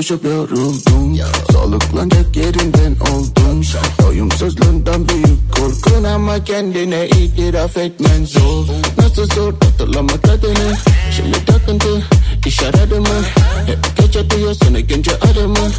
koşup 0.08 0.24
yoruldum. 0.24 1.18
Soluklanacak 1.52 2.36
yerinden 2.36 2.96
oldum. 3.12 3.62
Doyumsuzluğundan 4.02 5.08
büyük 5.08 5.52
korkun 5.56 6.04
ama 6.04 6.44
kendine 6.44 7.08
itiraf 7.08 7.76
etmen 7.76 8.24
zor. 8.24 8.64
Nasıl 8.98 9.28
zor 9.34 9.52
hatırlamak 9.52 10.24
adını 10.24 10.76
Şimdi 11.16 11.44
takıntı 11.44 12.02
iş 12.46 12.62
aradı 12.62 13.00
mı? 13.00 13.22
Hep 13.66 13.78
gece 13.98 14.30
duyuyorsun 14.30 14.74
ikinci 14.74 15.10
adımı 15.14 15.70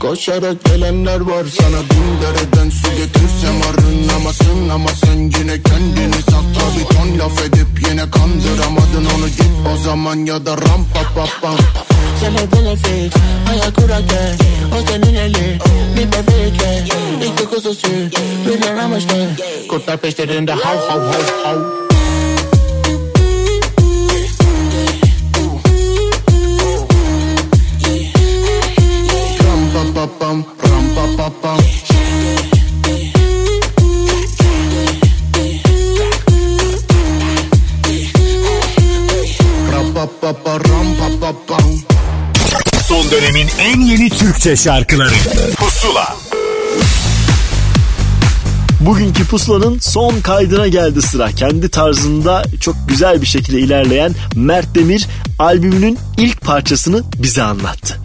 Koşarak 0.00 0.64
gelenler 0.64 1.20
var 1.20 1.44
sana 1.60 1.80
bin 1.80 2.22
dereden 2.22 2.70
su 2.70 2.88
getirsem 2.96 3.56
arınamazsın 3.70 4.68
Ama 4.68 4.88
sen 5.04 5.18
yine 5.18 5.62
kendini 5.62 6.22
sakla 6.22 6.78
bir 6.78 6.96
ton 6.96 7.18
laf 7.18 7.42
edip 7.42 7.88
yine 7.88 8.10
kandıramadın 8.10 9.06
onu 9.16 9.28
git 9.28 9.72
o 9.74 9.76
zaman 9.76 10.16
ya 10.16 10.46
da 10.46 10.52
ram 10.52 10.84
pa 10.94 11.02
pa. 11.14 11.26
pam 11.42 11.91
Sen 12.22 12.34
de 12.34 12.46
benefit 12.52 13.14
Hayal 13.46 13.72
kurarken 13.72 14.36
O 14.74 14.86
senin 14.86 15.14
eli 15.14 15.58
Bir 15.96 16.06
bebekle 16.12 16.84
İki 17.26 17.44
kuzusu 17.44 17.88
Bir 18.46 18.66
aramıştı 18.66 19.30
Kurtlar 19.68 19.96
peşlerinde 19.96 20.52
hav 20.52 20.76
hav 20.88 21.00
hav 21.00 21.44
hav 21.44 21.91
dönemin 43.12 43.48
en 43.60 43.80
yeni 43.80 44.10
Türkçe 44.10 44.56
şarkıları 44.56 45.14
Pusula 45.56 46.16
Bugünkü 48.80 49.24
pusulanın 49.24 49.78
son 49.78 50.20
kaydına 50.20 50.68
geldi 50.68 51.02
sıra. 51.02 51.30
Kendi 51.32 51.68
tarzında 51.68 52.42
çok 52.60 52.76
güzel 52.88 53.20
bir 53.20 53.26
şekilde 53.26 53.60
ilerleyen 53.60 54.14
Mert 54.34 54.74
Demir 54.74 55.06
albümünün 55.38 55.98
ilk 56.18 56.40
parçasını 56.40 57.02
bize 57.22 57.42
anlattı. 57.42 57.98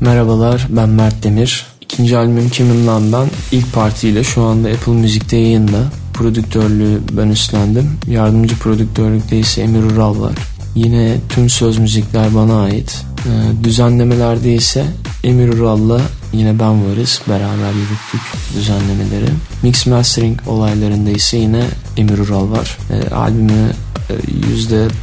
Merhabalar 0.00 0.66
ben 0.68 0.88
Mert 0.88 1.22
Demir. 1.22 1.66
İkinci 1.80 2.16
albümüm 2.16 2.48
Kimim 2.48 2.86
Lan 2.86 3.12
Ben 3.12 3.30
ilk 3.52 3.72
partiyle 3.72 4.24
şu 4.24 4.42
anda 4.42 4.68
Apple 4.68 4.92
Müzik'te 4.92 5.36
yayında. 5.36 5.78
Prodüktörlüğü 6.14 7.00
ben 7.12 7.28
üstlendim. 7.28 7.98
Yardımcı 8.08 8.58
prodüktörlükte 8.58 9.38
ise 9.38 9.62
Emir 9.62 9.82
Ural 9.82 10.20
var. 10.20 10.34
Yine 10.74 11.16
tüm 11.28 11.50
söz 11.50 11.78
müzikler 11.78 12.34
bana 12.34 12.62
ait. 12.62 13.04
Ee, 13.26 13.64
düzenlemelerde 13.64 14.54
ise 14.54 14.84
Emir 15.24 15.48
Ural'la 15.48 16.00
yine 16.32 16.58
ben 16.58 16.86
varız. 16.90 17.20
Beraber 17.28 17.72
yürüttük 17.72 18.20
düzenlemeleri. 18.56 19.30
Mix 19.62 19.86
mastering 19.86 20.38
olaylarında 20.46 21.10
ise 21.10 21.36
yine 21.36 21.64
Emir 21.96 22.18
Ural 22.18 22.50
var. 22.50 22.78
Ee, 22.90 23.14
albümü 23.14 23.70
e, 24.10 24.14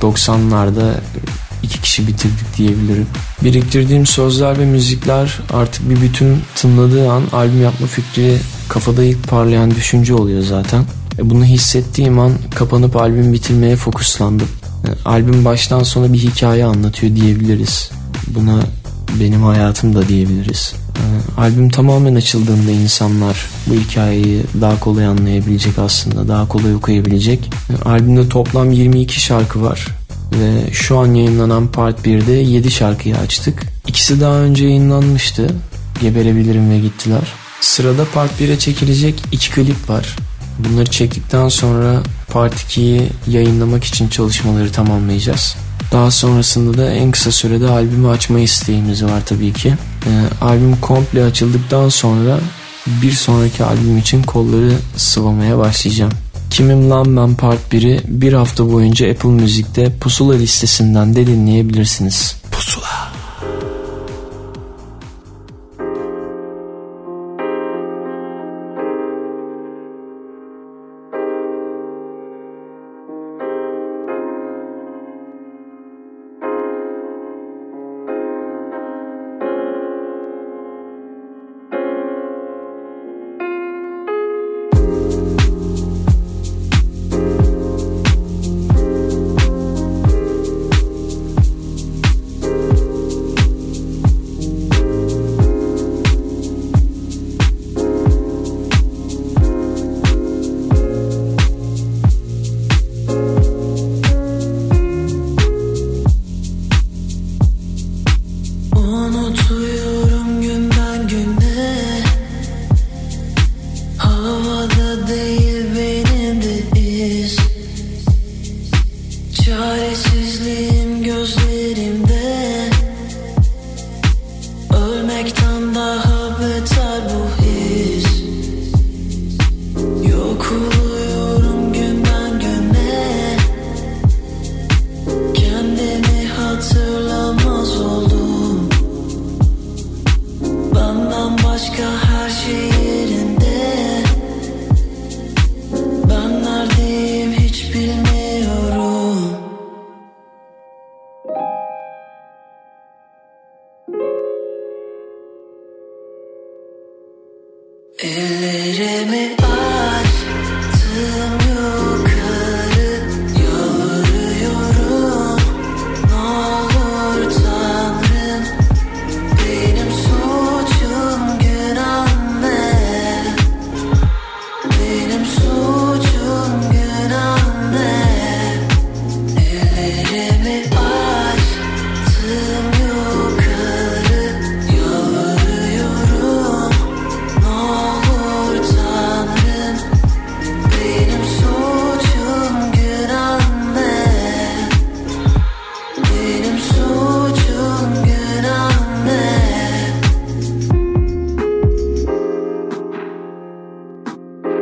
%90'larda 0.02 0.94
iki 1.64 1.82
kişi 1.82 2.08
bitirdik 2.08 2.58
diyebilirim. 2.58 3.08
Biriktirdiğim 3.44 4.06
sözler 4.06 4.60
ve 4.60 4.66
müzikler 4.66 5.40
artık 5.54 5.90
bir 5.90 6.02
bütün 6.02 6.38
tınladığı 6.56 7.12
an 7.12 7.24
albüm 7.34 7.62
yapma 7.62 7.88
fikri 7.88 8.38
kafada 8.70 9.04
ilk 9.04 9.28
parlayan 9.28 9.72
düşünce 9.72 10.14
oluyor 10.14 10.44
zaten. 10.44 10.82
E, 11.20 11.30
Bunu 11.30 11.46
hissettiğim 11.46 12.20
an 12.20 12.32
kapanıp 12.56 12.96
albüm 12.96 13.34
bitirmeye 13.34 13.76
fokuslandım. 13.76 14.48
E, 14.88 14.90
Albüm 15.10 15.46
baştan 15.46 15.84
sona 15.84 16.14
bir 16.14 16.18
hikaye 16.20 16.66
anlatıyor 16.66 17.16
diyebiliriz. 17.16 17.92
Buna 18.28 18.60
benim 19.20 19.44
hayatım 19.44 19.96
da 19.96 20.08
diyebiliriz. 20.08 20.74
E, 20.96 21.42
Albüm 21.42 21.70
tamamen 21.70 22.16
açıldığında 22.16 22.72
insanlar 22.72 23.46
bu 23.68 23.74
hikayeyi 23.74 24.44
daha 24.62 24.80
kolay 24.80 25.06
anlayabilecek 25.06 25.80
aslında. 25.80 26.28
Daha 26.28 26.48
kolay 26.48 26.76
okuyabilecek. 26.76 27.50
E, 27.70 27.90
Albümde 27.90 28.30
toplam 28.30 28.72
22 28.72 29.22
şarkı 29.22 29.62
var. 29.62 29.88
Ve 30.34 30.74
şu 30.74 30.98
an 30.98 31.14
yayınlanan 31.14 31.68
Part 31.68 32.06
1'de 32.06 32.32
7 32.32 32.72
şarkıyı 32.72 33.18
açtık. 33.18 33.64
İkisi 33.88 34.22
daha 34.22 34.36
önce 34.36 34.66
yayınlanmıştı. 34.66 35.48
Geberebilirim 36.02 36.70
ve 36.70 36.80
gittiler. 36.80 37.34
Sırada 37.62 38.06
Part 38.14 38.42
1'e 38.42 38.60
çekilecek 38.60 39.24
iki 39.32 39.52
klip 39.52 39.90
var. 39.90 40.16
Bunları 40.66 40.86
çektikten 40.86 41.50
sonra 41.50 42.04
Part 42.28 42.54
2'yi 42.54 43.10
yayınlamak 43.28 43.84
için 43.84 44.10
çalışmaları 44.10 44.72
tamamlayacağız. 44.72 45.56
Daha 45.92 46.12
sonrasında 46.12 46.78
da 46.78 46.92
en 46.92 47.12
kısa 47.12 47.32
sürede 47.32 47.68
albümü 47.68 48.08
açma 48.08 48.40
isteğimiz 48.40 49.04
var 49.04 49.22
tabii 49.26 49.54
ki. 49.54 49.74
Ee, 50.06 50.46
albüm 50.46 50.82
komple 50.82 51.24
açıldıktan 51.24 51.90
sonra 51.90 52.40
bir 52.88 53.12
sonraki 53.12 53.64
albüm 53.64 53.98
için 53.98 54.24
kolları 54.24 54.72
sıvamaya 54.98 55.58
başlayacağım. 55.58 56.12
Kimim 56.50 56.90
Lan 56.90 57.18
Ben 57.18 57.36
Part 57.36 57.74
1'i 57.74 58.02
bir 58.08 58.34
hafta 58.34 58.72
boyunca 58.72 59.12
Apple 59.12 59.30
Müzik'te 59.30 59.98
Pusula 60.00 60.34
listesinden 60.34 61.16
de 61.16 61.28
dinleyebilirsiniz. 61.28 62.36
Pusula. 62.52 63.11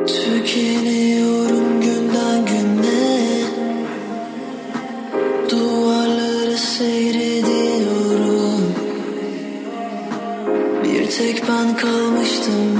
Tükeniyorum 0.09 1.81
günden 1.81 2.45
güne. 2.45 3.43
Duvarları 5.49 6.57
seyrediyorum. 6.57 7.55
Bir 10.83 11.09
tek 11.09 11.43
ben 11.49 11.77
kalmıştım 11.77 12.79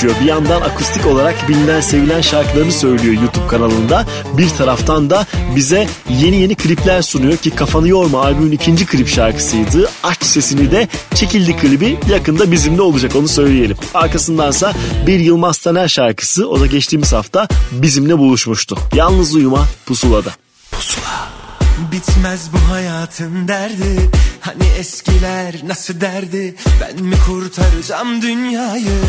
çalışıyor. 0.00 0.24
Bir 0.24 0.28
yandan 0.28 0.60
akustik 0.60 1.06
olarak 1.06 1.48
bilinen 1.48 1.80
sevilen 1.80 2.20
şarkılarını 2.20 2.72
söylüyor 2.72 3.22
YouTube 3.22 3.46
kanalında. 3.46 4.06
Bir 4.36 4.48
taraftan 4.48 5.10
da 5.10 5.26
bize 5.56 5.88
yeni 6.08 6.36
yeni 6.36 6.54
klipler 6.54 7.02
sunuyor 7.02 7.36
ki 7.36 7.50
Kafanı 7.50 7.88
Yorma 7.88 8.22
albümün 8.22 8.52
ikinci 8.52 8.86
klip 8.86 9.08
şarkısıydı. 9.08 9.90
Aç 10.02 10.22
sesini 10.22 10.70
de 10.70 10.88
çekildi 11.14 11.56
klibi 11.56 11.98
yakında 12.10 12.52
bizimle 12.52 12.82
olacak 12.82 13.16
onu 13.16 13.28
söyleyelim. 13.28 13.76
Arkasındansa 13.94 14.72
bir 15.06 15.18
Yılmaz 15.18 15.58
Taner 15.58 15.88
şarkısı 15.88 16.48
o 16.48 16.60
da 16.60 16.66
geçtiğimiz 16.66 17.12
hafta 17.12 17.48
bizimle 17.72 18.18
buluşmuştu. 18.18 18.78
Yalnız 18.94 19.34
uyuma 19.34 19.66
pusulada. 19.86 20.30
Bitmez 21.92 22.50
bu 22.52 22.72
hayatın 22.72 23.48
derdi 23.48 24.10
Hani 24.40 24.64
eskiler 24.78 25.54
nasıl 25.66 26.00
derdi 26.00 26.54
Ben 26.80 27.04
mi 27.04 27.16
kurtaracağım 27.26 28.22
dünyayı 28.22 29.00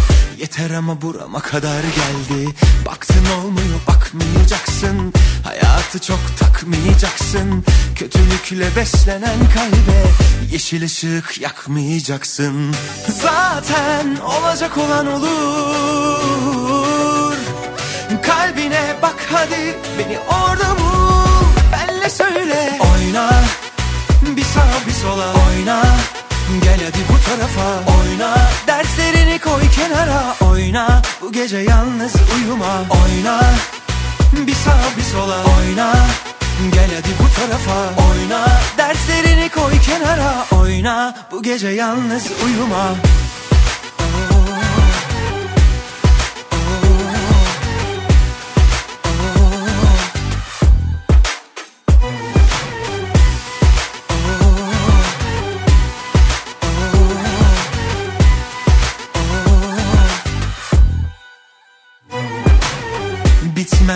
Yeter 0.42 0.72
ama 0.72 1.02
burama 1.02 1.40
kadar 1.40 1.82
geldi. 1.84 2.50
Baktın 2.86 3.26
olmuyor 3.26 3.80
bakmayacaksın. 3.88 5.14
Hayatı 5.44 6.00
çok 6.00 6.20
takmayacaksın. 6.40 7.66
Kötülükle 7.96 8.76
beslenen 8.76 9.40
kalbe 9.54 10.04
Yeşil 10.52 10.84
ışık 10.84 11.42
yakmayacaksın. 11.42 12.76
Zaten 13.22 14.18
olacak 14.18 14.78
olan 14.78 15.08
olur. 15.08 15.32
Kalbine 18.24 18.96
bak 19.02 19.28
hadi 19.32 19.76
beni 20.00 20.20
orada 20.20 20.80
bul. 20.80 21.46
Benle 21.72 22.10
söyle. 22.10 22.80
Oyna 22.80 23.30
bir 24.36 24.44
sağa 24.44 24.88
bir 24.88 24.94
sola. 24.94 25.34
Oyna 25.34 25.84
Gel 26.64 26.80
hadi 26.84 27.00
bu 27.10 27.18
tarafa. 27.30 27.92
Oyna 27.98 28.38
kenara 29.82 30.36
Oyna 30.52 31.02
Bu 31.22 31.32
gece 31.32 31.58
yalnız 31.58 32.14
uyuma. 32.36 32.86
Oyna 32.90 33.42
Bir 34.34 34.54
sağa 34.54 34.98
bir 34.98 35.04
sola. 35.04 35.38
Oyna 35.38 35.94
Gel 36.74 36.90
hadi 36.96 37.10
bu 37.20 37.36
tarafa. 37.36 38.02
Oyna 38.12 38.48
Derslerini 38.78 39.50
koy 39.50 39.74
kenara. 39.80 40.46
Oyna 40.62 41.16
Bu 41.32 41.44
gece 41.44 41.68
yalnız 41.68 42.24
uyuma 42.46 42.96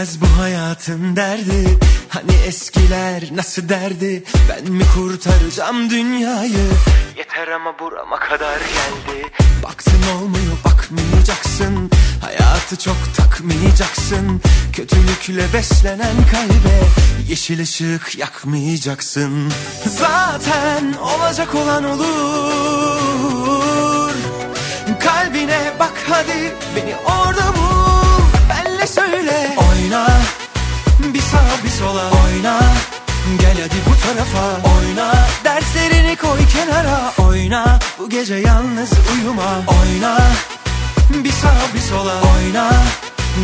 Bitmez 0.06 0.22
bu 0.22 0.41
hayatın 0.41 1.15
derdi. 1.15 1.77
Hani 2.10 2.32
eskiler 2.48 3.23
nasıl 3.32 3.69
derdi? 3.69 4.23
Ben 4.49 4.72
mi 4.72 4.84
kurtaracağım 4.95 5.90
dünyayı? 5.90 6.68
Yeter 7.18 7.48
ama 7.48 7.80
burama 7.80 8.19
kadar 8.19 8.57
geldi. 8.60 9.32
Baktın 9.64 10.02
olmuyor 10.18 10.57
bakmayacaksın. 10.65 11.91
Hayatı 12.22 12.76
çok 12.80 12.98
takmayacaksın. 13.18 14.41
Kötülükle 14.73 15.53
beslenen 15.53 16.15
kalbe 16.32 16.82
Yeşil 17.30 17.61
ışık 17.61 18.18
yakmayacaksın. 18.18 19.52
Zaten 19.86 20.94
olacak 20.94 21.56
olan 21.56 21.84
olur. 21.84 22.06
Kalbine 24.99 25.73
bak 25.80 25.94
hadi 26.10 26.53
beni 26.76 26.95
orada 26.95 27.56
bul 27.56 28.05
Oyna. 29.95 30.07
Bir 31.13 31.22
sağa 31.22 31.63
bir 31.63 31.69
sola 31.69 32.03
Oyna. 32.03 32.59
Gel 33.39 33.57
hadi 33.61 33.76
bu 33.88 34.07
tarafa 34.07 34.69
Oyna. 34.77 35.13
Derslerini 35.43 36.15
koy 36.15 36.39
kenara 36.53 37.13
Oyna. 37.27 37.80
Bu 37.99 38.09
gece 38.09 38.35
yalnız 38.35 38.89
uyuma. 39.13 39.63
Oyna. 39.67 40.17
Bir 41.23 41.31
sağa 41.31 41.73
bir 41.76 41.80
sola 41.80 42.13
Oyna. 42.13 42.69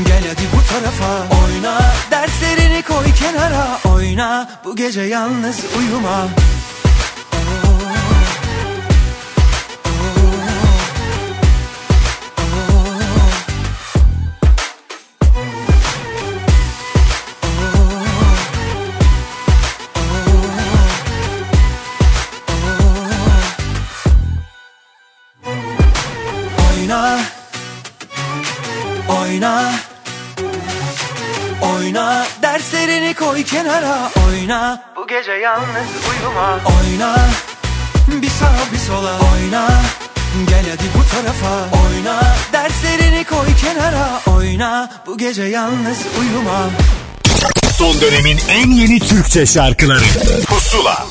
Gel 0.08 0.24
hadi 0.28 0.48
bu 0.56 0.74
tarafa 0.74 1.36
Oyna. 1.44 1.82
Derslerini 2.12 2.82
koy 2.82 3.06
kenara 3.20 3.68
Oyna. 3.96 4.50
Bu 4.66 4.76
gece 4.76 5.02
yalnız 5.02 5.58
uyuma 5.80 6.28
Oyna. 29.42 29.72
Oyna 31.62 32.26
Derslerini 32.42 33.14
koy 33.14 33.44
kenara 33.44 34.12
Oyna. 34.28 34.84
Bu 34.96 35.08
gece 35.08 35.32
yalnız 35.32 35.88
uyuma. 36.10 36.60
Oyna. 36.66 37.16
Bir 38.08 38.30
sağa 38.30 38.74
bir 38.74 38.78
sola. 38.78 39.14
Oyna. 39.14 39.68
Gel 40.50 40.66
hadi 40.70 40.84
bu 40.98 41.10
tarafa. 41.12 41.78
Oyna 41.84 42.22
Derslerini 42.54 43.24
koy 43.24 43.48
kenara. 43.62 44.22
Oyna. 44.38 44.90
Bu 45.08 45.18
gece 45.18 45.44
yalnız 45.44 45.98
uyuma. 46.20 46.70
Son 47.78 48.02
dönemin 48.02 48.40
en 48.50 48.72
yeni 48.72 49.00
Türkçe 49.00 49.46
şarkıları. 49.46 50.06
Pusula 50.48 51.06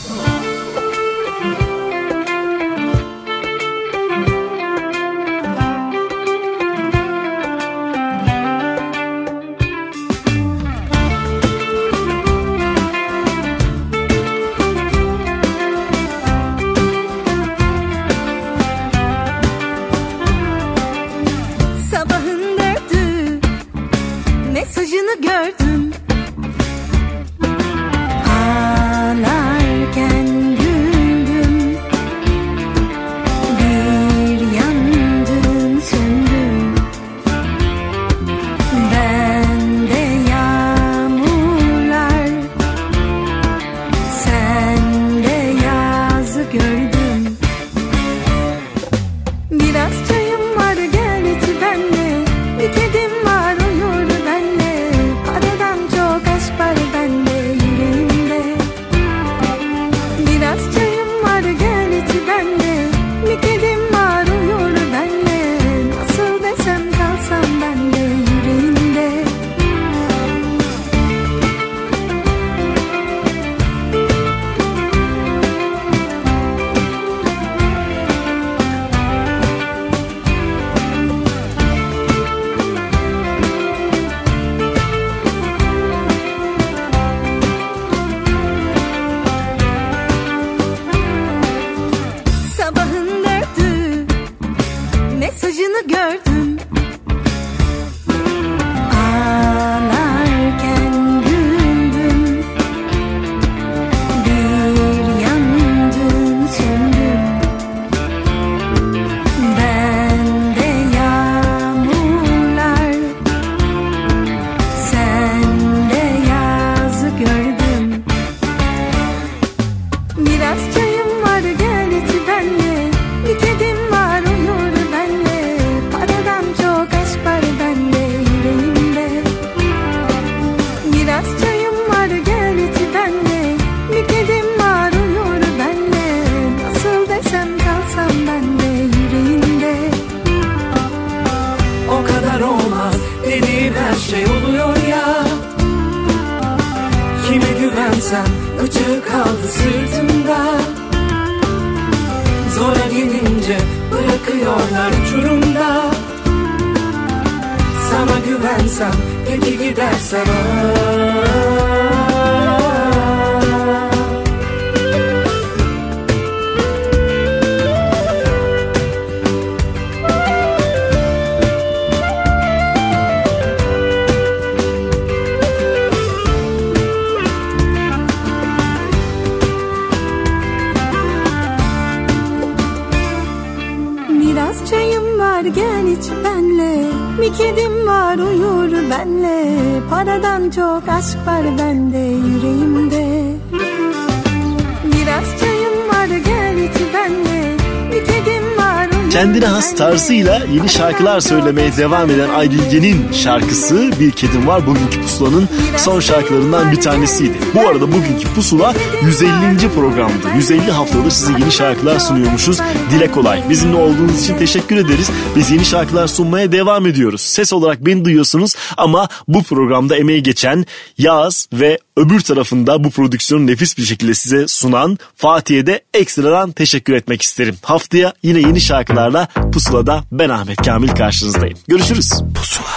has 200.01 200.11
tarzıyla 200.11 200.43
yeni 200.55 200.69
şarkılar 200.69 201.21
söylemeye 201.21 201.77
devam 201.77 202.11
eden 202.11 202.29
Aydilge'nin 202.29 203.13
şarkısı 203.13 203.91
Bir 204.01 204.11
Kedim 204.11 204.47
Var 204.47 204.67
bugünkü 204.67 205.03
pusulanın 205.03 205.49
son 205.77 206.01
şarkılarından 206.01 206.73
bir 206.73 206.81
tanesiydi. 206.81 207.39
Bu 207.55 207.61
arada 207.61 207.93
bugünkü 207.93 208.35
pusula 208.35 208.75
150. 209.03 209.75
programdı. 209.75 210.29
150 210.37 210.71
haftadır 210.71 211.11
size 211.11 211.33
yeni 211.33 211.53
şarkılar 211.53 211.99
sunuyormuşuz. 211.99 212.59
Dile 212.91 213.11
kolay. 213.11 213.43
Bizimle 213.49 213.77
olduğunuz 213.77 214.23
için 214.23 214.39
teşekkür 214.39 214.77
ederiz. 214.77 215.11
Biz 215.37 215.51
yeni 215.51 215.65
şarkılar 215.65 216.07
sunmaya 216.07 216.53
devam 216.53 216.87
ediyoruz. 216.87 217.21
Ses 217.21 217.53
olarak 217.53 217.87
beni 217.87 218.05
duyuyorsunuz 218.05 218.55
ama 218.77 219.09
bu 219.29 219.43
programda 219.43 219.97
emeği 219.97 220.23
geçen 220.23 220.67
Yağız 220.99 221.49
ve 221.53 221.79
öbür 221.97 222.21
tarafında 222.21 222.85
bu 222.85 222.91
prodüksiyonu 222.91 223.47
nefis 223.47 223.79
bir 223.79 223.83
şekilde 223.83 224.15
size 224.15 224.49
sunan 224.49 224.99
Fatih'e 225.17 225.67
de 225.67 225.81
ekstradan 225.95 226.53
teşekkür 226.53 226.93
etmek 226.93 227.23
isterim. 227.23 227.57
Haftaya 227.63 228.13
yine 228.23 228.39
yeni 228.39 228.61
şarkılarla 228.61 229.29
Pusula'da 229.53 229.90
ben 230.13 230.29
Ahmet 230.29 230.63
Kamil 230.63 230.89
karşınızdayım. 230.89 231.59
Görüşürüz. 231.69 232.11
Pusula. 232.35 232.69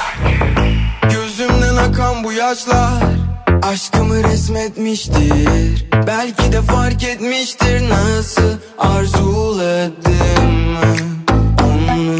Gözümden 1.10 1.76
akan 1.76 2.24
bu 2.24 2.32
yaşlar 2.32 3.04
Aşkımı 3.64 4.24
resmetmiştir. 4.24 5.86
Belki 6.08 6.52
de 6.52 6.62
fark 6.62 7.04
etmiştir 7.04 7.90
Nasıl 7.90 8.58
arzuladım 8.80 10.78
Onu 11.64 12.18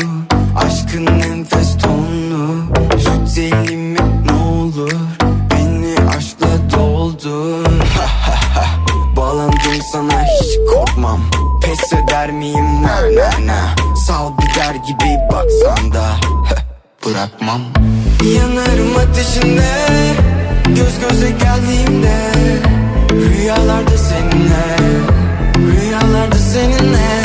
Aşkın 0.56 1.06
enfes 1.06 1.78
tonunu 1.78 2.74
Tut 2.90 3.38
elimi 3.38 3.98
ne 4.26 4.34
olur 4.34 4.92
Beni 5.52 5.96
aşkla 6.18 6.48
doldur. 6.78 7.66
Bağlandım 9.16 9.82
sana 9.92 10.24
hiç 10.24 10.58
korkmam. 10.74 11.22
Pes 11.62 11.94
eder 11.94 12.32
miyim? 12.32 12.84
Na 12.84 13.02
na 13.16 13.48
na 13.48 13.76
Sal 14.14 14.32
gider 14.38 14.76
gibi 14.76 15.18
baksan 15.32 15.94
da. 15.94 16.06
Bırakmam. 17.06 17.62
Yanarım 18.36 18.98
ateşinde 18.98 19.72
Göz 20.68 21.00
göze 21.00 21.30
geldiğimde. 21.30 22.18
Rüyalarda 23.12 23.98
seninle 23.98 24.78
Rüyalarda 25.58 26.36
seninle 26.36 27.23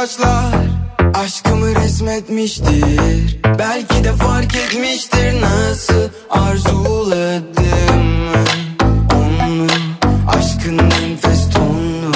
yaşlar 0.00 0.54
Aşkımı 1.14 1.74
resmetmiştir. 1.74 3.38
Belki 3.58 4.04
de 4.04 4.12
fark 4.12 4.54
etmiştir 4.54 5.40
Nasıl 5.40 6.08
arzuladım 6.30 8.04
Onu. 9.14 9.66
Aşkın 10.28 10.78
enfes 10.78 11.50
tonunu 11.50 12.12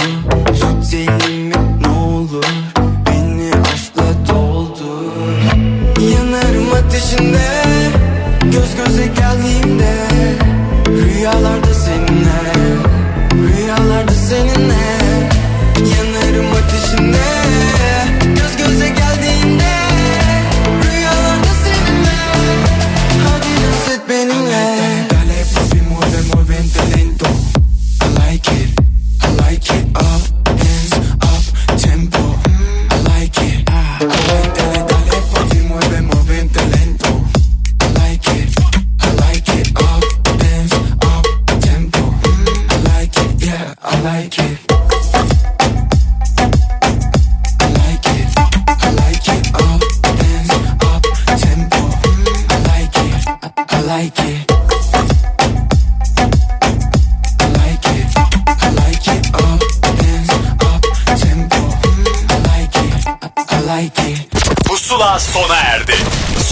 Tut 0.46 0.94
elimi 0.94 1.54
ne 1.82 1.88
olur 1.88 2.44
Beni 3.06 3.50
aşkla 3.72 4.04
doldur. 4.28 5.12
Yanarım 6.00 6.72
ateşinde 6.74 7.51